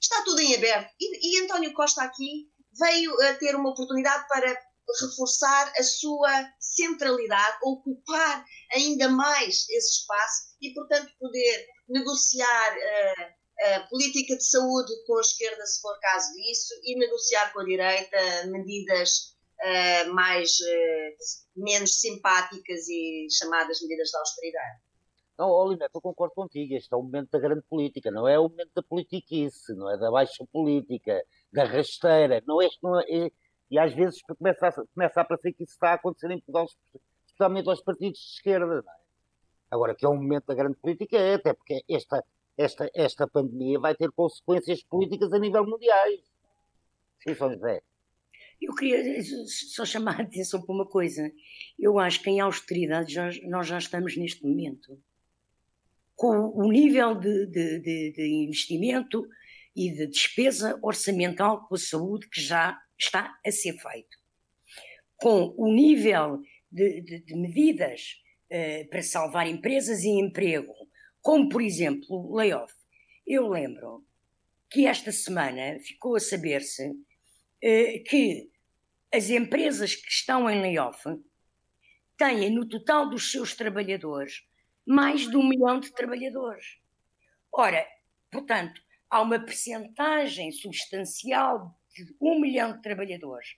está 0.01 0.21
tudo 0.23 0.41
em 0.41 0.55
aberto. 0.55 0.91
E, 0.99 1.39
e 1.39 1.43
António 1.43 1.73
Costa 1.73 2.03
aqui 2.03 2.49
veio 2.77 3.13
a 3.21 3.33
ter 3.35 3.55
uma 3.55 3.71
oportunidade 3.71 4.27
para 4.27 4.55
reforçar 4.99 5.71
a 5.77 5.83
sua 5.83 6.31
centralidade, 6.59 7.57
ocupar 7.63 8.45
ainda 8.73 9.07
mais 9.09 9.65
esse 9.69 10.01
espaço 10.01 10.51
e, 10.61 10.73
portanto, 10.73 11.11
poder 11.19 11.67
negociar 11.87 12.75
uh, 12.75 13.40
política 13.89 14.35
de 14.35 14.43
saúde 14.43 14.91
com 15.05 15.17
a 15.17 15.21
esquerda, 15.21 15.65
se 15.65 15.81
for 15.81 15.97
caso 15.99 16.33
disso, 16.33 16.73
e 16.83 16.97
negociar 16.97 17.53
com 17.53 17.59
a 17.59 17.65
direita 17.65 18.17
medidas 18.47 19.35
uh, 19.61 20.13
mais 20.13 20.59
uh, 20.59 21.61
menos 21.61 21.99
simpáticas 21.99 22.87
e 22.87 23.27
chamadas 23.29 23.81
medidas 23.81 24.09
de 24.09 24.17
austeridade. 24.17 24.79
Não, 25.37 25.49
Olina, 25.49 25.87
eu 25.93 26.01
concordo 26.01 26.35
contigo. 26.35 26.75
Este 26.75 26.93
é 26.93 26.97
o 26.97 27.01
momento 27.01 27.31
da 27.31 27.39
grande 27.39 27.63
política, 27.63 28.11
não 28.11 28.27
é 28.27 28.37
o 28.37 28.49
momento 28.49 28.71
da 28.75 28.83
politiquice, 28.83 29.73
não 29.73 29.89
é 29.89 29.97
da 29.97 30.11
baixa 30.11 30.45
política, 30.51 31.23
da 31.51 31.63
rasteira. 31.63 32.43
Não 32.45 32.61
é, 32.61 32.69
não 32.81 32.99
é, 32.99 33.31
e 33.69 33.79
às 33.79 33.93
vezes 33.93 34.21
começa 34.21 34.67
a, 34.67 34.71
começa 34.71 35.21
a 35.21 35.25
parecer 35.25 35.53
que 35.53 35.63
isso 35.63 35.73
está 35.73 35.91
a 35.91 35.93
acontecer 35.93 36.29
em 36.29 36.37
Portugal, 36.37 36.67
especialmente 37.25 37.69
aos 37.69 37.81
partidos 37.81 38.19
de 38.19 38.25
esquerda. 38.35 38.83
É? 38.85 39.01
Agora, 39.71 39.95
que 39.95 40.05
é 40.05 40.09
um 40.09 40.17
momento 40.17 40.45
da 40.45 40.53
grande 40.53 40.75
política, 40.75 41.17
é 41.17 41.35
até 41.35 41.53
porque 41.53 41.83
esta, 41.89 42.23
esta, 42.61 42.89
esta 42.93 43.27
pandemia 43.27 43.79
vai 43.79 43.95
ter 43.95 44.11
consequências 44.11 44.83
políticas 44.83 45.33
a 45.33 45.39
nível 45.39 45.65
mundial. 45.65 46.07
Sim, 47.23 47.35
São 47.35 47.51
José. 47.51 47.81
Eu 48.61 48.75
queria 48.75 49.03
só 49.47 49.83
chamar 49.85 50.19
a 50.19 50.23
atenção 50.23 50.61
para 50.61 50.75
uma 50.75 50.85
coisa. 50.85 51.31
Eu 51.79 51.97
acho 51.97 52.21
que 52.21 52.29
em 52.29 52.39
austeridade 52.39 53.13
já, 53.13 53.29
nós 53.43 53.67
já 53.67 53.77
estamos 53.77 54.15
neste 54.15 54.45
momento. 54.45 55.01
Com 56.15 56.51
o 56.53 56.71
nível 56.71 57.15
de, 57.15 57.47
de, 57.47 57.79
de, 57.79 58.11
de 58.11 58.27
investimento 58.45 59.27
e 59.75 59.91
de 59.91 60.05
despesa 60.05 60.77
orçamental 60.83 61.67
com 61.67 61.73
a 61.73 61.79
saúde 61.79 62.29
que 62.29 62.39
já 62.39 62.79
está 62.99 63.35
a 63.43 63.51
ser 63.51 63.73
feito. 63.73 64.17
Com 65.17 65.55
o 65.57 65.73
nível 65.73 66.41
de, 66.71 67.01
de 67.01 67.33
uh, 67.33 68.89
para 68.89 69.01
salvar 69.01 69.47
empresas 69.47 70.03
e 70.03 70.09
emprego, 70.09 70.73
como 71.21 71.49
por 71.49 71.61
exemplo 71.61 72.07
o 72.09 72.35
layoff. 72.35 72.73
Eu 73.25 73.47
lembro 73.47 74.05
que 74.69 74.85
esta 74.85 75.11
semana 75.11 75.79
ficou 75.79 76.15
a 76.15 76.19
saber-se 76.19 76.91
eh, 77.61 77.99
que 77.99 78.49
as 79.13 79.29
empresas 79.29 79.95
que 79.95 80.09
estão 80.09 80.49
em 80.49 80.61
layoff 80.61 81.03
têm 82.17 82.49
no 82.49 82.67
total 82.67 83.09
dos 83.09 83.31
seus 83.31 83.55
trabalhadores 83.55 84.45
mais 84.85 85.29
de 85.29 85.35
um 85.35 85.47
milhão 85.47 85.79
de 85.79 85.91
trabalhadores. 85.93 86.77
Ora, 87.51 87.85
portanto, 88.31 88.81
há 89.09 89.21
uma 89.21 89.39
percentagem 89.39 90.51
substancial 90.51 91.77
de 91.93 92.15
um 92.19 92.39
milhão 92.39 92.73
de 92.73 92.81
trabalhadores 92.81 93.57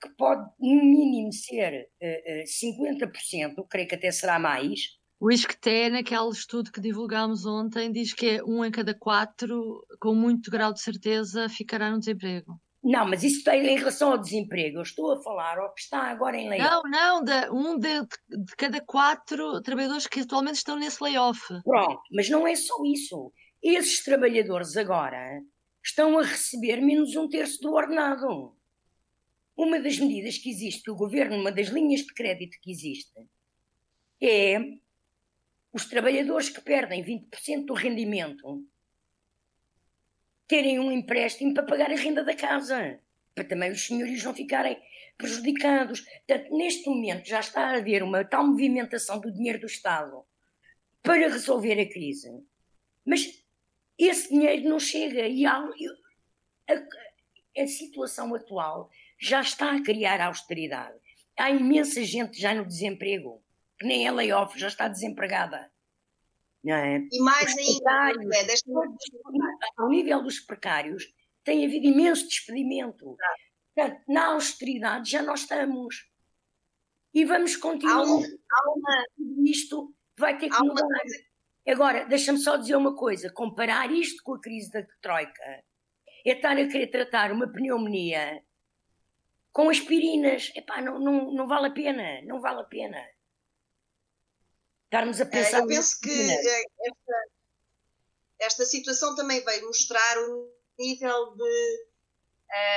que 0.00 0.10
pode, 0.10 0.42
no 0.60 0.84
mínimo, 0.84 1.32
ser 1.32 1.88
uh, 2.02 2.42
uh, 2.42 2.44
50%, 2.44 3.66
creio 3.68 3.88
que 3.88 3.94
até 3.94 4.10
será 4.10 4.38
mais, 4.38 4.98
o 5.18 5.30
ISCTE, 5.30 5.90
naquele 5.90 6.28
estudo 6.28 6.70
que 6.70 6.80
divulgámos 6.80 7.46
ontem, 7.46 7.90
diz 7.90 8.12
que 8.12 8.26
é 8.26 8.44
um 8.44 8.64
em 8.64 8.70
cada 8.70 8.94
quatro, 8.94 9.84
com 9.98 10.14
muito 10.14 10.50
grau 10.50 10.72
de 10.72 10.80
certeza, 10.80 11.48
ficará 11.48 11.90
no 11.90 11.98
desemprego. 11.98 12.60
Não, 12.84 13.04
mas 13.08 13.24
isso 13.24 13.42
tem 13.42 13.66
em 13.66 13.78
relação 13.78 14.12
ao 14.12 14.18
desemprego. 14.18 14.78
Eu 14.78 14.82
estou 14.82 15.12
a 15.12 15.20
falar 15.20 15.58
ao 15.58 15.74
que 15.74 15.80
está 15.80 16.02
agora 16.02 16.36
em 16.36 16.48
layoff. 16.48 16.88
Não, 16.88 17.20
não, 17.20 17.24
de, 17.24 17.50
um 17.50 17.78
de, 17.78 18.02
de 18.02 18.56
cada 18.56 18.80
quatro 18.80 19.60
trabalhadores 19.62 20.06
que 20.06 20.20
atualmente 20.20 20.56
estão 20.56 20.78
nesse 20.78 21.02
layoff. 21.02 21.40
Pronto, 21.64 22.00
mas 22.12 22.28
não 22.28 22.46
é 22.46 22.54
só 22.54 22.74
isso. 22.84 23.32
Esses 23.60 24.04
trabalhadores 24.04 24.76
agora 24.76 25.42
estão 25.82 26.16
a 26.18 26.22
receber 26.22 26.80
menos 26.80 27.16
um 27.16 27.28
terço 27.28 27.60
do 27.60 27.72
ordenado. 27.72 28.54
Uma 29.56 29.80
das 29.80 29.98
medidas 29.98 30.38
que 30.38 30.50
existe, 30.50 30.82
que 30.82 30.90
o 30.90 30.96
governo, 30.96 31.40
uma 31.40 31.50
das 31.50 31.68
linhas 31.68 32.02
de 32.02 32.14
crédito 32.14 32.56
que 32.62 32.70
existe, 32.70 33.18
é 34.22 34.60
os 35.76 35.84
trabalhadores 35.84 36.48
que 36.48 36.62
perdem 36.62 37.04
20% 37.04 37.66
do 37.66 37.74
rendimento 37.74 38.66
terem 40.48 40.80
um 40.80 40.90
empréstimo 40.90 41.52
para 41.52 41.64
pagar 41.64 41.90
a 41.90 41.96
renda 41.96 42.24
da 42.24 42.34
casa, 42.34 42.98
para 43.34 43.44
também 43.44 43.70
os 43.70 43.84
senhores 43.84 44.24
não 44.24 44.34
ficarem 44.34 44.80
prejudicados. 45.18 46.00
Portanto, 46.00 46.56
neste 46.56 46.88
momento 46.88 47.28
já 47.28 47.40
está 47.40 47.66
a 47.66 47.76
haver 47.76 48.02
uma 48.02 48.24
tal 48.24 48.46
movimentação 48.46 49.20
do 49.20 49.30
dinheiro 49.30 49.60
do 49.60 49.66
Estado 49.66 50.24
para 51.02 51.28
resolver 51.28 51.78
a 51.78 51.86
crise 51.86 52.30
Mas 53.04 53.44
esse 53.98 54.30
dinheiro 54.30 54.66
não 54.66 54.80
chega 54.80 55.28
e 55.28 55.44
a, 55.44 55.58
a, 57.58 57.66
situação 57.66 58.34
atual 58.34 58.88
já 59.20 59.42
está 59.42 59.76
a 59.76 59.82
criar 59.82 60.22
austeridade. 60.22 60.98
Há 61.36 61.50
imensa 61.50 62.02
gente 62.02 62.40
já 62.40 62.54
no 62.54 62.64
desemprego, 62.64 63.44
nem 63.82 64.06
é 64.06 64.10
layoff, 64.10 64.58
já 64.58 64.68
está 64.68 64.88
desempregada. 64.88 65.70
Não 66.62 66.74
é? 66.74 66.98
E 67.12 67.20
mais 67.20 67.56
ainda, 67.56 68.10
é, 68.34 68.46
ao 69.76 69.88
nível 69.88 70.22
dos 70.22 70.40
precários, 70.40 71.04
tem 71.44 71.64
havido 71.64 71.86
imenso 71.86 72.26
despedimento. 72.26 73.16
Portanto, 73.74 74.02
na 74.08 74.32
austeridade 74.32 75.10
já 75.10 75.22
nós 75.22 75.40
estamos. 75.40 76.10
E 77.14 77.24
vamos 77.24 77.56
continuar. 77.56 78.00
Há 78.00 78.02
uma, 78.02 78.26
há 78.26 78.72
uma, 78.72 79.04
isto 79.48 79.94
vai 80.18 80.36
ter 80.36 80.50
que 80.50 80.58
mudar. 80.58 80.82
Uma... 80.82 81.72
Agora, 81.72 82.04
deixa-me 82.04 82.38
só 82.38 82.56
dizer 82.56 82.74
uma 82.74 82.96
coisa: 82.96 83.30
comparar 83.32 83.90
isto 83.92 84.22
com 84.24 84.34
a 84.34 84.40
crise 84.40 84.70
da 84.72 84.84
Troika 85.00 85.42
é 86.26 86.32
estar 86.32 86.56
a 86.56 86.66
querer 86.66 86.88
tratar 86.88 87.30
uma 87.30 87.46
pneumonia 87.46 88.42
com 89.52 89.70
aspirinas. 89.70 90.50
Epá, 90.56 90.82
não, 90.82 90.98
não, 90.98 91.32
não 91.32 91.46
vale 91.46 91.68
a 91.68 91.72
pena, 91.72 92.22
não 92.22 92.40
vale 92.40 92.60
a 92.60 92.64
pena. 92.64 92.98
Estarmos 94.86 95.20
a 95.20 95.24
é, 95.24 95.26
pensar. 95.26 95.60
Eu 95.60 95.66
penso 95.66 96.00
que 96.00 96.10
esta, 96.10 97.14
esta 98.40 98.64
situação 98.64 99.14
também 99.14 99.44
veio 99.44 99.66
mostrar 99.66 100.18
o 100.18 100.50
nível 100.78 101.34
de, 101.36 101.86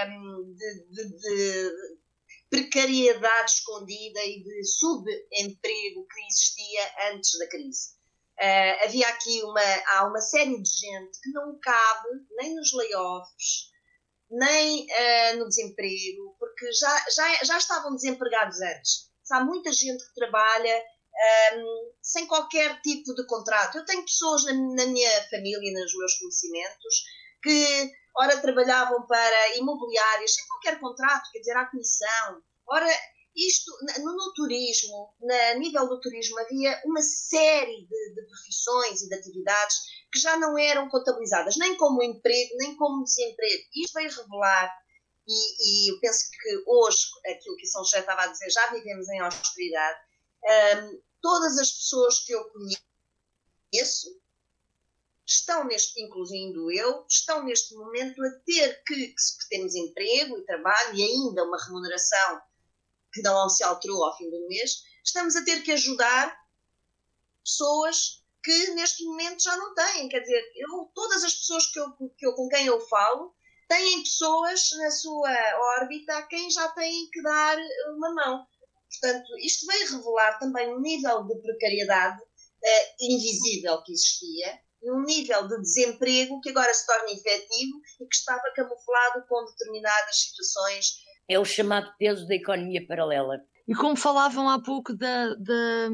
um, 0.08 0.56
de, 0.56 0.86
de, 0.90 1.18
de 1.18 1.72
precariedade 2.50 3.52
escondida 3.52 4.24
e 4.26 4.44
de 4.44 4.64
subemprego 4.66 6.08
que 6.08 6.22
existia 6.28 7.12
antes 7.14 7.38
da 7.38 7.48
crise. 7.48 8.00
Uh, 8.40 8.86
havia 8.86 9.08
aqui 9.10 9.44
uma, 9.44 9.62
há 9.88 10.08
uma 10.08 10.22
série 10.22 10.62
de 10.62 10.70
gente 10.70 11.20
que 11.22 11.30
não 11.32 11.60
cabe 11.60 12.08
nem 12.38 12.56
nos 12.56 12.74
layoffs, 12.74 13.70
nem 14.32 14.86
uh, 14.86 15.40
no 15.40 15.48
desemprego, 15.48 16.36
porque 16.40 16.72
já, 16.72 17.06
já, 17.10 17.44
já 17.44 17.58
estavam 17.58 17.96
desempregados 17.96 18.60
antes. 18.62 19.10
Há 19.30 19.44
muita 19.44 19.72
gente 19.72 20.04
que 20.08 20.16
trabalha 20.16 20.84
um, 21.54 21.92
sem 22.02 22.28
qualquer 22.28 22.82
tipo 22.82 23.14
de 23.14 23.26
contrato. 23.28 23.78
Eu 23.78 23.86
tenho 23.86 24.04
pessoas 24.04 24.46
na, 24.46 24.54
na 24.54 24.86
minha 24.86 25.30
família, 25.30 25.74
nos 25.74 25.98
meus 25.98 26.18
conhecimentos, 26.18 27.04
que 27.42 27.92
ora 28.18 28.38
trabalhavam 28.42 29.06
para 29.08 29.58
imobiliários 29.58 30.34
sem 30.34 30.46
qualquer 30.48 30.80
contrato, 30.80 31.30
quer 31.32 31.40
dizer, 31.40 31.58
à 31.58 31.66
comissão. 31.66 32.42
Ora, 32.68 32.88
isto, 33.36 33.72
no, 34.00 34.16
no 34.16 34.34
turismo, 34.34 35.14
na 35.22 35.56
nível 35.56 35.88
do 35.88 36.00
turismo, 36.02 36.38
havia 36.40 36.82
uma 36.86 37.02
série 37.02 37.88
de, 37.88 38.14
de, 38.14 38.28
profissões 38.28 39.02
e 39.02 39.10
de 39.10 39.16
atividades 39.16 39.78
que 40.12 40.20
já 40.20 40.38
não 40.38 40.58
eram 40.58 40.90
contabilizadas, 40.90 41.56
nem 41.58 41.78
como 41.78 42.04
emprego, 42.04 42.56
nem 42.58 42.76
como 42.76 43.04
desemprego. 43.04 43.64
Isto 43.76 43.94
veio 43.94 44.10
revelar, 44.10 44.76
e, 45.28 45.88
e 45.88 45.92
eu 45.94 46.00
penso 46.00 46.26
que 46.32 46.64
hoje, 46.66 47.06
aquilo 47.28 47.56
que 47.56 47.68
São 47.68 47.84
José 47.84 48.00
estava 48.00 48.24
a 48.24 48.28
dizer, 48.28 48.50
já 48.50 48.68
vivemos 48.72 49.08
em 49.10 49.20
austeridade. 49.20 50.00
Um, 50.44 51.09
todas 51.22 51.58
as 51.58 51.72
pessoas 51.72 52.20
que 52.20 52.32
eu 52.34 52.44
conheço 52.52 54.20
estão 55.26 55.64
neste, 55.66 56.02
incluindo 56.02 56.72
eu, 56.72 57.06
estão 57.08 57.44
neste 57.44 57.76
momento 57.76 58.24
a 58.24 58.32
ter 58.46 58.84
que, 58.84 59.08
que 59.10 59.22
se 59.22 59.48
temos 59.50 59.76
emprego 59.76 60.38
e 60.38 60.46
trabalho 60.46 60.96
e 60.96 61.04
ainda 61.04 61.44
uma 61.44 61.64
remuneração 61.64 62.42
que 63.14 63.22
não 63.22 63.50
se 63.50 63.64
alterou 63.64 64.04
ao 64.04 64.18
fim 64.18 64.30
do 64.30 64.48
mês, 64.48 64.84
estamos 65.04 65.36
a 65.36 65.44
ter 65.44 65.62
que 65.62 65.72
ajudar 65.72 66.36
pessoas 67.44 68.24
que 68.44 68.72
neste 68.72 69.04
momento 69.04 69.44
já 69.44 69.56
não 69.58 69.74
têm. 69.74 70.10
Quer 70.10 70.22
dizer, 70.22 70.44
eu, 70.56 70.92
todas 70.94 71.24
as 71.24 71.34
pessoas 71.34 71.68
que 71.68 71.80
eu, 71.80 71.92
que 72.18 72.26
eu, 72.26 72.34
com 72.34 72.48
quem 72.48 72.66
eu 72.66 72.80
falo 72.82 73.36
têm 73.68 74.02
pessoas 74.02 74.70
na 74.78 74.92
sua 74.92 75.32
órbita 75.78 76.18
a 76.18 76.24
quem 76.24 76.50
já 76.50 76.68
têm 76.70 77.10
que 77.12 77.22
dar 77.22 77.58
uma 77.96 78.14
mão. 78.14 78.48
Portanto, 78.90 79.38
isto 79.40 79.66
veio 79.68 79.98
revelar 79.98 80.40
também 80.40 80.74
um 80.74 80.82
nível 80.82 81.26
de 81.26 81.42
precariedade 81.42 82.22
uh, 82.22 82.96
invisível 83.00 83.82
que 83.84 83.94
existia 83.94 84.60
e 84.82 84.92
um 84.92 85.04
nível 85.04 85.48
de 85.48 85.62
desemprego 85.62 86.40
que 86.42 86.50
agora 86.50 86.74
se 86.74 86.86
torna 86.86 87.12
efetivo 87.12 87.80
e 88.02 88.08
que 88.08 88.16
estava 88.16 88.42
camuflado 88.56 89.26
com 89.28 89.46
determinadas 89.46 90.16
situações. 90.16 90.86
É 91.30 91.38
o 91.38 91.46
chamado 91.46 91.92
peso 91.98 92.26
da 92.28 92.36
economia 92.36 92.86
paralela. 92.88 93.38
E 93.68 93.76
como 93.76 93.96
falavam 93.96 94.50
há 94.50 94.60
pouco 94.60 94.96
da, 94.96 95.36
da, 95.36 95.90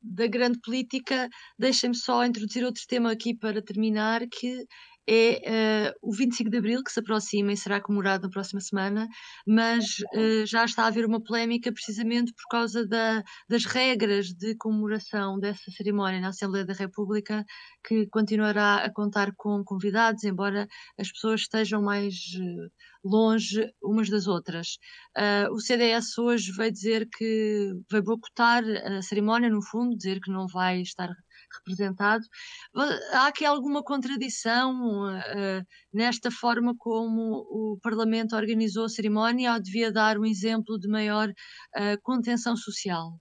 da 0.00 0.26
grande 0.28 0.60
política, 0.60 1.28
deixem-me 1.58 1.96
só 1.96 2.24
introduzir 2.24 2.64
outro 2.64 2.84
tema 2.86 3.10
aqui 3.10 3.36
para 3.36 3.60
terminar, 3.60 4.20
que 4.28 4.64
é 5.08 5.92
uh, 5.92 6.08
o 6.08 6.12
25 6.12 6.50
de 6.50 6.58
Abril, 6.58 6.82
que 6.82 6.90
se 6.90 6.98
aproxima 7.00 7.52
e 7.52 7.56
será 7.56 7.80
comemorado 7.80 8.24
na 8.24 8.30
próxima 8.30 8.60
semana, 8.60 9.08
mas 9.46 9.98
uh, 10.14 10.44
já 10.46 10.64
está 10.64 10.84
a 10.84 10.86
haver 10.88 11.06
uma 11.06 11.22
polémica 11.22 11.72
precisamente 11.72 12.32
por 12.34 12.48
causa 12.50 12.86
da, 12.86 13.22
das 13.48 13.64
regras 13.64 14.26
de 14.28 14.56
comemoração 14.56 15.38
dessa 15.38 15.70
cerimónia 15.70 16.20
na 16.20 16.28
Assembleia 16.28 16.66
da 16.66 16.74
República, 16.74 17.44
que 17.86 18.06
continuará 18.08 18.84
a 18.84 18.92
contar 18.92 19.32
com 19.36 19.62
convidados, 19.64 20.24
embora 20.24 20.66
as 20.98 21.10
pessoas 21.12 21.42
estejam 21.42 21.80
mais 21.80 22.14
uh, 22.14 22.70
longe 23.04 23.70
umas 23.80 24.10
das 24.10 24.26
outras. 24.26 24.78
o 25.52 25.60
CDS 25.60 26.18
hoje 26.18 26.50
vai 26.52 26.72
dizer 26.72 27.08
que 27.16 27.72
vai 27.88 28.02
boicotar 28.02 28.64
a 28.64 29.00
cerimónia, 29.00 29.48
no 29.48 29.62
fundo, 29.62 29.96
dizer 29.96 30.20
que 30.20 30.30
não 30.30 30.48
vai 30.48 30.80
estar 30.80 31.08
representado. 31.58 32.24
Há 33.12 33.28
aqui 33.28 33.44
alguma 33.44 33.82
contradição 33.82 35.08
uh, 35.08 35.62
nesta 35.92 36.30
forma 36.30 36.74
como 36.78 37.46
o 37.50 37.78
Parlamento 37.82 38.36
organizou 38.36 38.84
a 38.84 38.88
cerimónia 38.88 39.54
ou 39.54 39.62
devia 39.62 39.92
dar 39.92 40.18
um 40.18 40.24
exemplo 40.24 40.78
de 40.78 40.88
maior 40.88 41.28
uh, 41.28 42.00
contenção 42.02 42.56
social? 42.56 43.12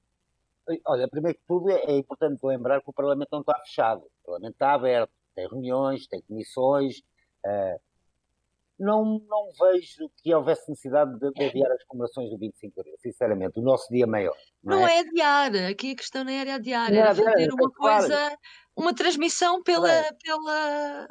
Olha, 0.88 1.08
primeiro 1.08 1.38
que 1.38 1.44
tudo 1.48 1.70
é 1.70 1.98
importante 1.98 2.40
lembrar 2.44 2.82
que 2.82 2.90
o 2.90 2.94
Parlamento 2.94 3.30
não 3.32 3.42
está 3.42 3.60
fechado. 3.60 4.02
O 4.02 4.26
Parlamento 4.26 4.54
está 4.54 4.74
aberto, 4.74 5.12
tem 5.36 5.48
reuniões, 5.48 6.08
tem 6.08 6.22
comissões. 6.24 7.00
Uh, 7.46 7.80
não, 8.78 9.22
não 9.28 9.50
vejo 9.60 10.10
que 10.18 10.34
houvesse 10.34 10.70
necessidade 10.70 11.18
de, 11.18 11.32
de 11.32 11.46
adiar 11.46 11.72
as 11.72 11.84
comemorações 11.86 12.30
do 12.30 12.38
25 12.38 12.74
de 12.74 12.80
Abril, 12.82 12.96
sinceramente, 13.00 13.60
o 13.60 13.62
nosso 13.62 13.92
dia 13.92 14.06
maior. 14.06 14.36
Não, 14.64 14.80
não 14.80 14.88
é? 14.88 14.98
é 14.98 15.00
adiar, 15.00 15.56
aqui 15.72 15.92
a 15.92 15.96
questão 15.96 16.24
não 16.24 16.32
era 16.32 16.56
adiar, 16.56 16.92
não 16.92 16.98
era 16.98 17.12
adiar, 17.12 17.32
fazer 17.32 17.54
uma 17.54 17.72
coisa, 17.72 18.08
claro. 18.08 18.38
uma 18.76 18.94
transmissão 18.94 19.64
pela, 19.64 19.88
claro. 19.88 20.16
pela, 20.22 21.08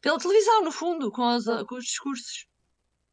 pela 0.00 0.18
televisão, 0.18 0.64
no 0.64 0.72
fundo, 0.72 1.10
com 1.12 1.36
os, 1.36 1.44
com 1.44 1.74
os 1.76 1.84
discursos. 1.84 2.46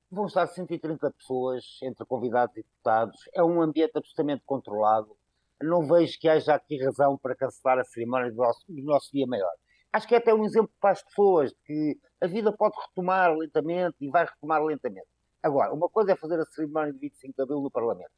Vão 0.09 0.27
estar 0.27 0.47
130 0.47 1.11
pessoas, 1.11 1.63
entre 1.81 2.05
convidados 2.05 2.55
e 2.55 2.61
deputados, 2.61 3.19
é 3.33 3.43
um 3.43 3.61
ambiente 3.61 3.97
absolutamente 3.97 4.43
controlado. 4.45 5.17
Não 5.61 5.85
vejo 5.85 6.19
que 6.19 6.29
haja 6.29 6.55
aqui 6.55 6.83
razão 6.83 7.17
para 7.17 7.35
cancelar 7.35 7.79
a 7.79 7.83
cerimónia 7.83 8.31
do 8.31 8.37
nosso, 8.37 8.63
do 8.67 8.83
nosso 8.83 9.11
dia 9.11 9.25
maior 9.25 9.51
acho 9.93 10.07
que 10.07 10.15
é 10.15 10.17
até 10.17 10.33
um 10.33 10.43
exemplo 10.43 10.71
para 10.81 10.91
as 10.91 11.03
pessoas 11.03 11.51
de 11.51 11.57
que 11.65 11.99
a 12.19 12.27
vida 12.27 12.51
pode 12.51 12.75
retomar 12.81 13.31
lentamente 13.31 13.95
e 14.01 14.09
vai 14.09 14.25
retomar 14.25 14.61
lentamente. 14.63 15.07
Agora, 15.41 15.71
uma 15.71 15.87
coisa 15.87 16.13
é 16.13 16.15
fazer 16.15 16.39
a 16.39 16.45
cerimónia 16.45 16.91
de 16.91 16.99
25 16.99 17.33
de 17.35 17.41
Abril 17.43 17.61
no 17.61 17.69
Parlamento. 17.69 18.11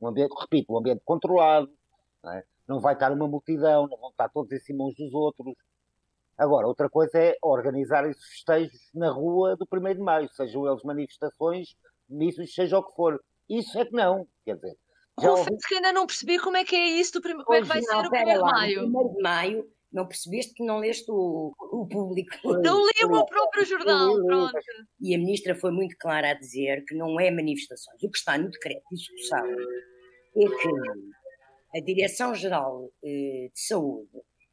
Um 0.00 0.08
ambiente, 0.08 0.32
repito, 0.38 0.72
um 0.72 0.78
ambiente 0.78 1.02
controlado, 1.04 1.70
não, 2.22 2.32
é? 2.32 2.44
não 2.68 2.80
vai 2.80 2.94
estar 2.94 3.10
uma 3.10 3.26
multidão, 3.26 3.88
não 3.88 3.98
vão 3.98 4.10
estar 4.10 4.28
todos 4.28 4.52
em 4.52 4.58
cima 4.58 4.84
uns 4.84 4.94
dos 4.94 5.12
outros. 5.12 5.54
Agora, 6.38 6.66
outra 6.66 6.88
coisa 6.88 7.18
é 7.18 7.34
organizar 7.42 8.08
esses 8.08 8.24
festejos 8.28 8.90
na 8.94 9.10
rua 9.10 9.56
do 9.56 9.66
1 9.70 9.94
de 9.94 10.00
Maio, 10.00 10.28
sejam 10.28 10.68
eles 10.68 10.82
manifestações, 10.84 11.74
missões, 12.08 12.54
seja 12.54 12.78
o 12.78 12.84
que 12.84 12.94
for. 12.94 13.20
Isso 13.48 13.78
é 13.78 13.86
que 13.86 13.92
não, 13.92 14.28
quer 14.44 14.56
dizer. 14.56 14.76
Já 15.18 15.30
Confesso 15.30 15.50
ouvi... 15.50 15.66
que 15.66 15.74
ainda 15.76 15.92
não 15.94 16.06
percebi 16.06 16.38
como 16.38 16.58
é 16.58 16.64
que 16.64 16.76
é 16.76 16.88
isso, 16.88 17.14
do 17.14 17.22
prim... 17.22 17.42
como 17.42 17.56
é 17.56 17.62
que 17.62 17.68
vai 17.68 17.80
não, 17.80 17.86
ser 17.86 18.06
o 18.06 18.08
1 18.08 18.10
de 18.10 18.38
Maio. 18.38 18.84
1 18.84 19.14
de 19.14 19.22
Maio 19.22 19.75
não 19.96 20.06
percebeste 20.06 20.52
que 20.52 20.62
não 20.62 20.78
leste 20.78 21.10
o, 21.10 21.54
o 21.58 21.88
público. 21.88 22.36
Não 22.62 22.86
li 22.86 23.04
o 23.04 23.08
meu 23.08 23.24
próprio 23.24 23.64
jornal, 23.64 24.14
pronto. 24.24 24.58
E 25.00 25.14
a 25.14 25.18
ministra 25.18 25.54
foi 25.54 25.72
muito 25.72 25.96
clara 25.98 26.30
a 26.30 26.34
dizer 26.34 26.84
que 26.84 26.94
não 26.94 27.18
é 27.18 27.30
manifestações. 27.30 28.02
O 28.02 28.10
que 28.10 28.18
está 28.18 28.36
no 28.36 28.50
decreto 28.50 28.82
de 28.90 28.94
execução 28.94 29.46
é 30.36 30.46
que 30.48 31.78
a 31.78 31.80
Direção-Geral 31.80 32.90
eh, 33.02 33.50
de 33.52 33.60
Saúde 33.60 34.10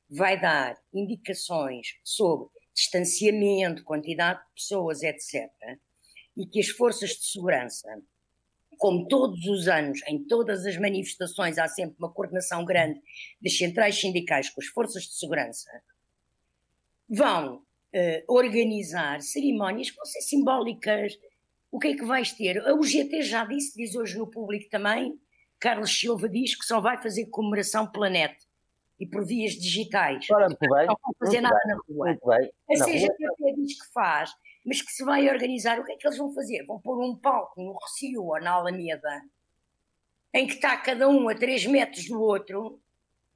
vai 0.10 0.40
dar 0.40 0.78
indicações 0.94 1.88
sobre 2.04 2.48
distanciamento, 2.74 3.84
quantidade 3.84 4.40
de 4.40 4.54
pessoas, 4.56 5.04
etc. 5.04 5.50
E 6.38 6.46
que 6.48 6.62
as 6.62 6.70
forças 6.70 7.10
de 7.12 7.26
segurança 7.26 7.90
como 8.78 9.08
todos 9.08 9.46
os 9.46 9.68
anos, 9.68 10.00
em 10.08 10.24
todas 10.26 10.66
as 10.66 10.78
manifestações, 10.78 11.58
há 11.58 11.68
sempre 11.68 11.96
uma 12.00 12.12
coordenação 12.12 12.66
grande 12.66 13.00
das 13.42 13.58
centrais 13.58 14.00
sindicais 14.00 14.50
com 14.50 14.62
as 14.62 14.68
forças 14.68 15.04
de 15.04 15.14
segurança, 15.14 15.70
vão 17.10 17.58
uh, 17.58 17.64
organizar 18.28 19.22
cerimónias 19.22 19.90
que 19.90 19.96
vão 19.96 20.06
ser 20.06 20.22
simbólicas. 20.22 21.14
O 21.72 21.80
que 21.80 21.90
é 21.90 21.96
que 21.96 22.06
vais 22.06 22.32
ter? 22.34 22.60
A 22.60 22.74
UGT 22.74 23.22
já 23.24 23.46
disse, 23.46 23.76
diz 23.76 23.96
hoje 23.96 24.18
no 24.18 24.30
público 24.30 24.70
também, 24.70 25.14
Carlos 25.60 25.98
Silva 25.98 26.28
diz 26.28 26.56
que 26.56 26.66
só 26.66 26.82
vai 26.82 27.02
fazer 27.02 27.28
comemoração 27.28 27.90
pela 27.90 28.10
net. 28.10 28.36
e 29.00 29.08
por 29.08 29.26
vias 29.26 29.54
digitais. 29.54 30.26
Ora, 30.30 30.48
muito 30.48 30.60
bem. 30.60 30.86
Não 30.86 30.98
vai 31.02 31.14
fazer 31.20 31.42
nada 31.42 31.60
bem, 31.66 31.68
na 31.68 31.82
rua. 31.88 32.06
Muito 32.08 32.28
bem. 32.28 32.52
A 32.70 32.86
CGTP 32.86 33.54
diz 33.58 33.82
que 33.82 33.92
faz, 33.92 34.32
mas 34.66 34.82
que 34.82 34.92
se 34.92 35.04
vai 35.04 35.30
organizar, 35.30 35.80
o 35.80 35.84
que 35.86 35.92
é 35.92 35.96
que 35.98 36.08
eles 36.08 36.18
vão 36.18 36.34
fazer? 36.34 36.66
Vão 36.66 36.80
pôr 36.80 37.02
um 37.04 37.16
palco 37.16 37.62
no 37.62 37.74
Recio 37.78 38.24
ou 38.26 38.40
na 38.42 38.52
Alameda, 38.52 39.22
em 40.34 40.48
que 40.48 40.54
está 40.54 40.76
cada 40.78 41.08
um 41.10 41.28
a 41.30 41.36
3 41.36 41.66
metros 41.68 42.06
do 42.08 42.22
outro, 42.22 42.80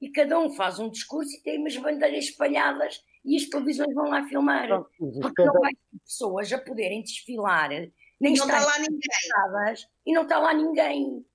e 0.01 0.09
cada 0.11 0.37
um 0.39 0.51
faz 0.51 0.79
um 0.79 0.89
discurso 0.89 1.35
e 1.35 1.41
tem 1.41 1.57
umas 1.59 1.75
bandeiras 1.77 2.25
espalhadas 2.25 3.03
e 3.25 3.35
as 3.35 3.45
televisões 3.45 3.93
vão 3.95 4.09
lá 4.09 4.25
filmar. 4.27 4.67
pronto, 4.67 4.89
Porque 5.21 5.43
não 5.43 5.53
vai 5.53 5.73
ter 5.73 5.99
pessoas 6.05 6.53
a 6.53 6.57
poderem 6.59 7.01
desfilar, 7.01 7.69
nem 7.69 8.35
Não 8.35 8.45
estar 8.45 8.57
está 8.59 8.65
lá 8.71 8.79
ninguém. 8.79 9.87
e 10.05 10.13
não 10.13 10.21
está 10.23 10.37
lá 10.39 10.53
ninguém. 10.53 11.25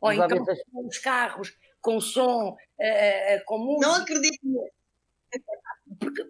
Ou 0.00 0.14
Mas 0.14 0.18
então 0.18 0.44
vezes- 0.44 0.62
os 0.74 0.98
carros 0.98 1.56
com 1.80 2.00
som, 2.00 2.56
eh, 2.78 3.40
com 3.46 3.58
música. 3.58 3.86
Não 3.86 3.94
acredito. 4.02 4.38
Porque 6.00 6.24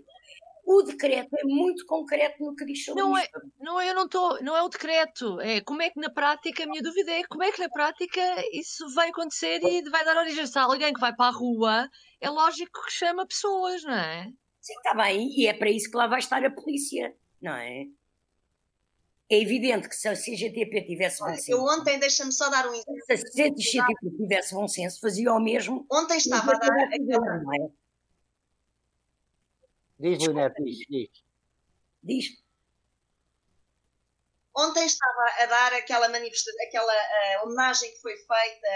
o 0.70 0.82
decreto 0.82 1.34
é 1.34 1.44
muito 1.44 1.86
concreto 1.86 2.44
no 2.44 2.54
que 2.54 2.66
diz 2.66 2.84
sobre 2.84 3.02
Não 3.02 3.16
é- 3.16 3.22
isto. 3.22 3.40
Não, 3.58 3.80
eu 3.80 3.94
não 3.94 4.04
estou, 4.04 4.42
não 4.42 4.54
é 4.54 4.62
o 4.62 4.68
decreto, 4.68 5.40
é 5.40 5.62
como 5.62 5.80
é 5.80 5.88
que 5.88 5.98
na 5.98 6.10
prática, 6.10 6.62
a 6.62 6.66
minha 6.66 6.82
dúvida 6.82 7.10
é 7.10 7.24
como 7.24 7.42
é 7.42 7.50
que 7.50 7.58
na 7.58 7.70
prática 7.70 8.20
isso 8.52 8.84
vai 8.94 9.08
acontecer 9.08 9.60
e 9.64 9.88
vai 9.88 10.04
dar 10.04 10.18
origem. 10.18 10.46
Se 10.46 10.58
há 10.58 10.64
alguém 10.64 10.92
que 10.92 11.00
vai 11.00 11.16
para 11.16 11.28
a 11.28 11.34
rua, 11.34 11.88
é 12.20 12.28
lógico 12.28 12.84
que 12.84 12.92
chama 12.92 13.26
pessoas, 13.26 13.82
não 13.82 13.94
é? 13.94 14.24
Sim, 14.60 14.74
está 14.74 14.94
bem, 14.94 15.26
e 15.30 15.46
é 15.46 15.54
para 15.54 15.70
isso 15.70 15.90
que 15.90 15.96
lá 15.96 16.06
vai 16.06 16.18
estar 16.18 16.44
a 16.44 16.50
polícia, 16.50 17.16
não 17.40 17.54
é? 17.54 17.86
É 19.30 19.40
evidente 19.40 19.88
que 19.88 19.96
se 19.96 20.06
a 20.06 20.14
CGTP 20.14 20.82
tivesse 20.84 21.20
bom 21.20 21.34
senso, 21.34 21.50
eu 21.50 21.62
ontem, 21.62 21.98
deixa-me 21.98 22.32
só 22.32 22.50
dar 22.50 22.66
um 22.68 22.74
exemplo. 22.74 22.94
se 23.06 23.12
a 23.42 23.48
CGTP 23.48 24.16
tivesse 24.18 24.54
bom 24.54 24.68
senso, 24.68 25.00
fazia 25.00 25.32
o 25.32 25.40
mesmo. 25.40 25.86
Ontem 25.90 26.18
estava 26.18 26.52
a 26.52 26.58
dar 26.58 26.76
é? 26.76 27.87
Diz, 29.98 30.18
Leonete, 30.18 30.62
diz, 30.62 30.78
diz. 30.88 31.10
Diz. 32.02 32.26
Ontem 34.56 34.86
estava 34.86 35.42
a 35.42 35.46
dar 35.46 35.74
aquela 35.74 36.08
manifestação, 36.08 36.66
aquela 36.66 36.94
eh, 36.94 37.42
homenagem 37.42 37.90
que 37.92 38.00
foi 38.00 38.16
feita 38.16 38.68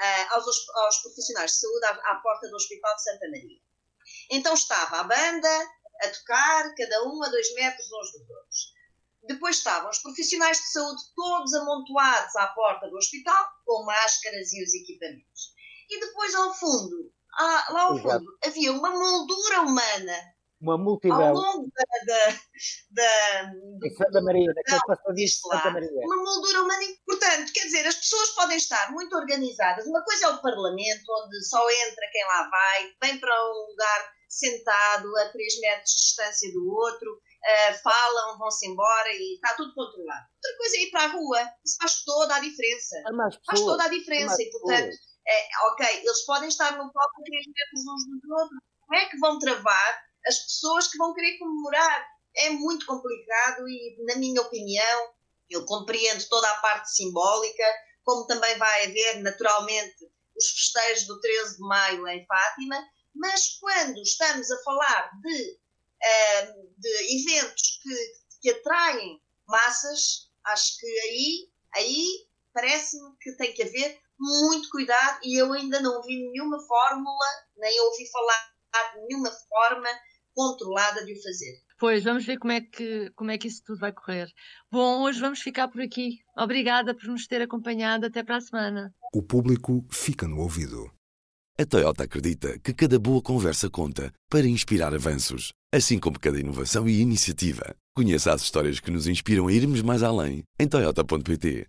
eh, 0.00 0.22
aos, 0.30 0.46
aos 0.46 0.98
profissionais 1.02 1.52
de 1.52 1.58
saúde 1.58 1.84
à, 1.86 2.12
à 2.12 2.14
porta 2.16 2.48
do 2.48 2.56
Hospital 2.56 2.94
de 2.94 3.02
Santa 3.02 3.30
Maria. 3.30 3.60
Então 4.30 4.54
estava 4.54 5.00
a 5.00 5.04
banda 5.04 5.70
a 6.02 6.08
tocar, 6.08 6.74
cada 6.74 7.04
um 7.04 7.22
a 7.22 7.28
dois 7.28 7.54
metros 7.54 7.86
uns 7.86 8.12
dos 8.12 8.30
outros. 8.30 8.74
Depois 9.24 9.56
estavam 9.56 9.90
os 9.90 9.98
profissionais 9.98 10.58
de 10.58 10.72
saúde 10.72 11.02
todos 11.14 11.54
amontoados 11.54 12.36
à 12.36 12.46
porta 12.48 12.88
do 12.88 12.96
hospital, 12.96 13.48
com 13.64 13.84
máscaras 13.84 14.52
e 14.52 14.62
os 14.62 14.74
equipamentos. 14.74 15.54
E 15.88 16.00
depois 16.00 16.34
ao 16.34 16.54
fundo, 16.54 17.12
ah, 17.38 17.66
lá 17.70 17.82
ao 17.82 17.98
Exato. 17.98 18.18
fundo, 18.18 18.38
havia 18.44 18.72
uma 18.72 18.90
moldura 18.90 19.62
humana 19.62 20.35
Uma 20.60 20.72
ao 20.72 20.78
multidão 20.78 21.32
longo 21.34 21.68
da, 21.74 21.84
da, 22.06 22.32
da, 22.90 23.90
Santa 23.96 24.22
Maria, 24.22 24.46
naquele 24.54 24.76
Não, 24.76 24.86
passadinho. 24.86 25.28
Santa 25.28 25.70
Maria. 25.70 25.90
uma 25.92 26.16
moldura 26.16 26.62
humana 26.62 26.82
importante. 26.82 27.52
Quer 27.52 27.64
dizer, 27.64 27.86
as 27.86 27.96
pessoas 27.96 28.30
podem 28.30 28.56
estar 28.56 28.90
muito 28.92 29.14
organizadas. 29.16 29.86
Uma 29.86 30.02
coisa 30.02 30.26
é 30.26 30.28
o 30.30 30.40
Parlamento, 30.40 31.04
onde 31.24 31.44
só 31.44 31.60
entra 31.70 32.08
quem 32.10 32.24
lá 32.24 32.48
vai, 32.48 32.92
vem 33.02 33.20
para 33.20 33.34
um 33.34 33.70
lugar 33.70 34.16
sentado 34.28 35.16
a 35.18 35.28
3 35.30 35.60
metros 35.60 35.90
de 35.90 35.96
distância 35.96 36.52
do 36.52 36.68
outro, 36.68 37.20
eh, 37.44 37.74
falam, 37.74 38.38
vão-se 38.38 38.66
embora 38.66 39.12
e 39.12 39.34
está 39.34 39.54
tudo 39.54 39.72
controlado. 39.74 40.26
Outra 40.36 40.56
coisa 40.58 40.76
é 40.76 40.80
ir 40.80 40.90
para 40.90 41.04
a 41.04 41.08
rua. 41.08 41.40
Isso 41.64 41.76
faz 41.80 42.02
toda 42.04 42.34
a 42.34 42.40
diferença. 42.40 42.96
Mais 43.12 43.34
Faz 43.34 43.46
pessoas. 43.60 43.70
toda 43.72 43.84
a 43.84 43.88
diferença 43.88 44.42
e, 44.42 44.50
portanto, 44.50 44.88
pessoas. 44.88 44.96
é, 45.28 45.48
ok, 45.70 45.86
eles 45.98 46.24
podem 46.24 46.48
estar 46.48 46.72
no 46.72 46.92
palco 46.92 47.20
a 47.20 47.24
3 47.24 47.46
metros 47.46 47.80
uns 47.86 48.20
dos 48.20 48.30
outros. 48.40 48.58
Como 48.80 49.00
é 49.00 49.08
que 49.08 49.18
vão 49.18 49.38
travar 49.38 50.05
as 50.26 50.38
pessoas 50.38 50.88
que 50.88 50.98
vão 50.98 51.14
querer 51.14 51.38
comemorar? 51.38 52.06
É 52.34 52.50
muito 52.50 52.84
complicado 52.86 53.68
e, 53.68 53.96
na 54.06 54.16
minha 54.16 54.40
opinião, 54.42 55.10
eu 55.48 55.64
compreendo 55.64 56.22
toda 56.28 56.50
a 56.50 56.60
parte 56.60 56.92
simbólica, 56.92 57.64
como 58.04 58.26
também 58.26 58.56
vai 58.58 58.86
haver, 58.86 59.22
naturalmente, 59.22 60.10
os 60.36 60.48
festejos 60.50 61.06
do 61.06 61.20
13 61.20 61.56
de 61.56 61.62
maio 61.62 62.06
em 62.08 62.26
Fátima, 62.26 62.76
mas 63.14 63.58
quando 63.58 63.96
estamos 64.02 64.50
a 64.50 64.62
falar 64.62 65.10
de, 65.22 65.58
eh, 66.02 66.52
de 66.76 67.20
eventos 67.20 67.80
que, 67.82 67.94
que 68.42 68.50
atraem 68.50 69.22
massas, 69.48 70.30
acho 70.44 70.78
que 70.78 70.86
aí, 70.86 71.50
aí 71.74 72.28
parece-me 72.52 73.16
que 73.20 73.32
tem 73.32 73.54
que 73.54 73.62
haver 73.62 73.98
muito 74.18 74.68
cuidado 74.70 75.20
e 75.22 75.40
eu 75.40 75.52
ainda 75.52 75.80
não 75.80 76.02
vi 76.02 76.30
nenhuma 76.30 76.60
fórmula, 76.66 77.26
nem 77.56 77.80
ouvi 77.80 78.10
falar 78.10 78.56
de 78.94 79.06
nenhuma 79.06 79.30
forma 79.30 79.88
controlada 80.36 81.02
de 81.04 81.14
o 81.14 81.22
fazer. 81.22 81.62
Pois, 81.78 82.04
vamos 82.04 82.24
ver 82.24 82.38
como 82.38 82.52
é 82.52 82.60
que, 82.60 83.10
como 83.16 83.30
é 83.30 83.38
que 83.38 83.48
isso 83.48 83.62
tudo 83.64 83.80
vai 83.80 83.92
correr. 83.92 84.28
Bom, 84.70 85.02
hoje 85.02 85.18
vamos 85.18 85.40
ficar 85.40 85.68
por 85.68 85.80
aqui. 85.80 86.18
Obrigada 86.36 86.94
por 86.94 87.08
nos 87.08 87.26
ter 87.26 87.40
acompanhado. 87.40 88.06
Até 88.06 88.22
para 88.22 88.36
a 88.36 88.40
semana. 88.40 88.94
O 89.14 89.22
público 89.22 89.84
fica 89.90 90.28
no 90.28 90.40
ouvido. 90.40 90.90
A 91.58 91.64
Toyota 91.64 92.04
acredita 92.04 92.58
que 92.58 92.74
cada 92.74 92.98
boa 92.98 93.22
conversa 93.22 93.70
conta 93.70 94.12
para 94.28 94.46
inspirar 94.46 94.94
avanços, 94.94 95.54
assim 95.72 95.98
como 95.98 96.20
cada 96.20 96.38
inovação 96.38 96.86
e 96.86 97.00
iniciativa. 97.00 97.74
Conheça 97.94 98.30
as 98.30 98.42
histórias 98.42 98.78
que 98.78 98.90
nos 98.90 99.06
inspiram 99.06 99.48
a 99.48 99.52
irmos 99.52 99.80
mais 99.80 100.02
além 100.02 100.42
em 100.60 100.68
Toyota.pt. 100.68 101.64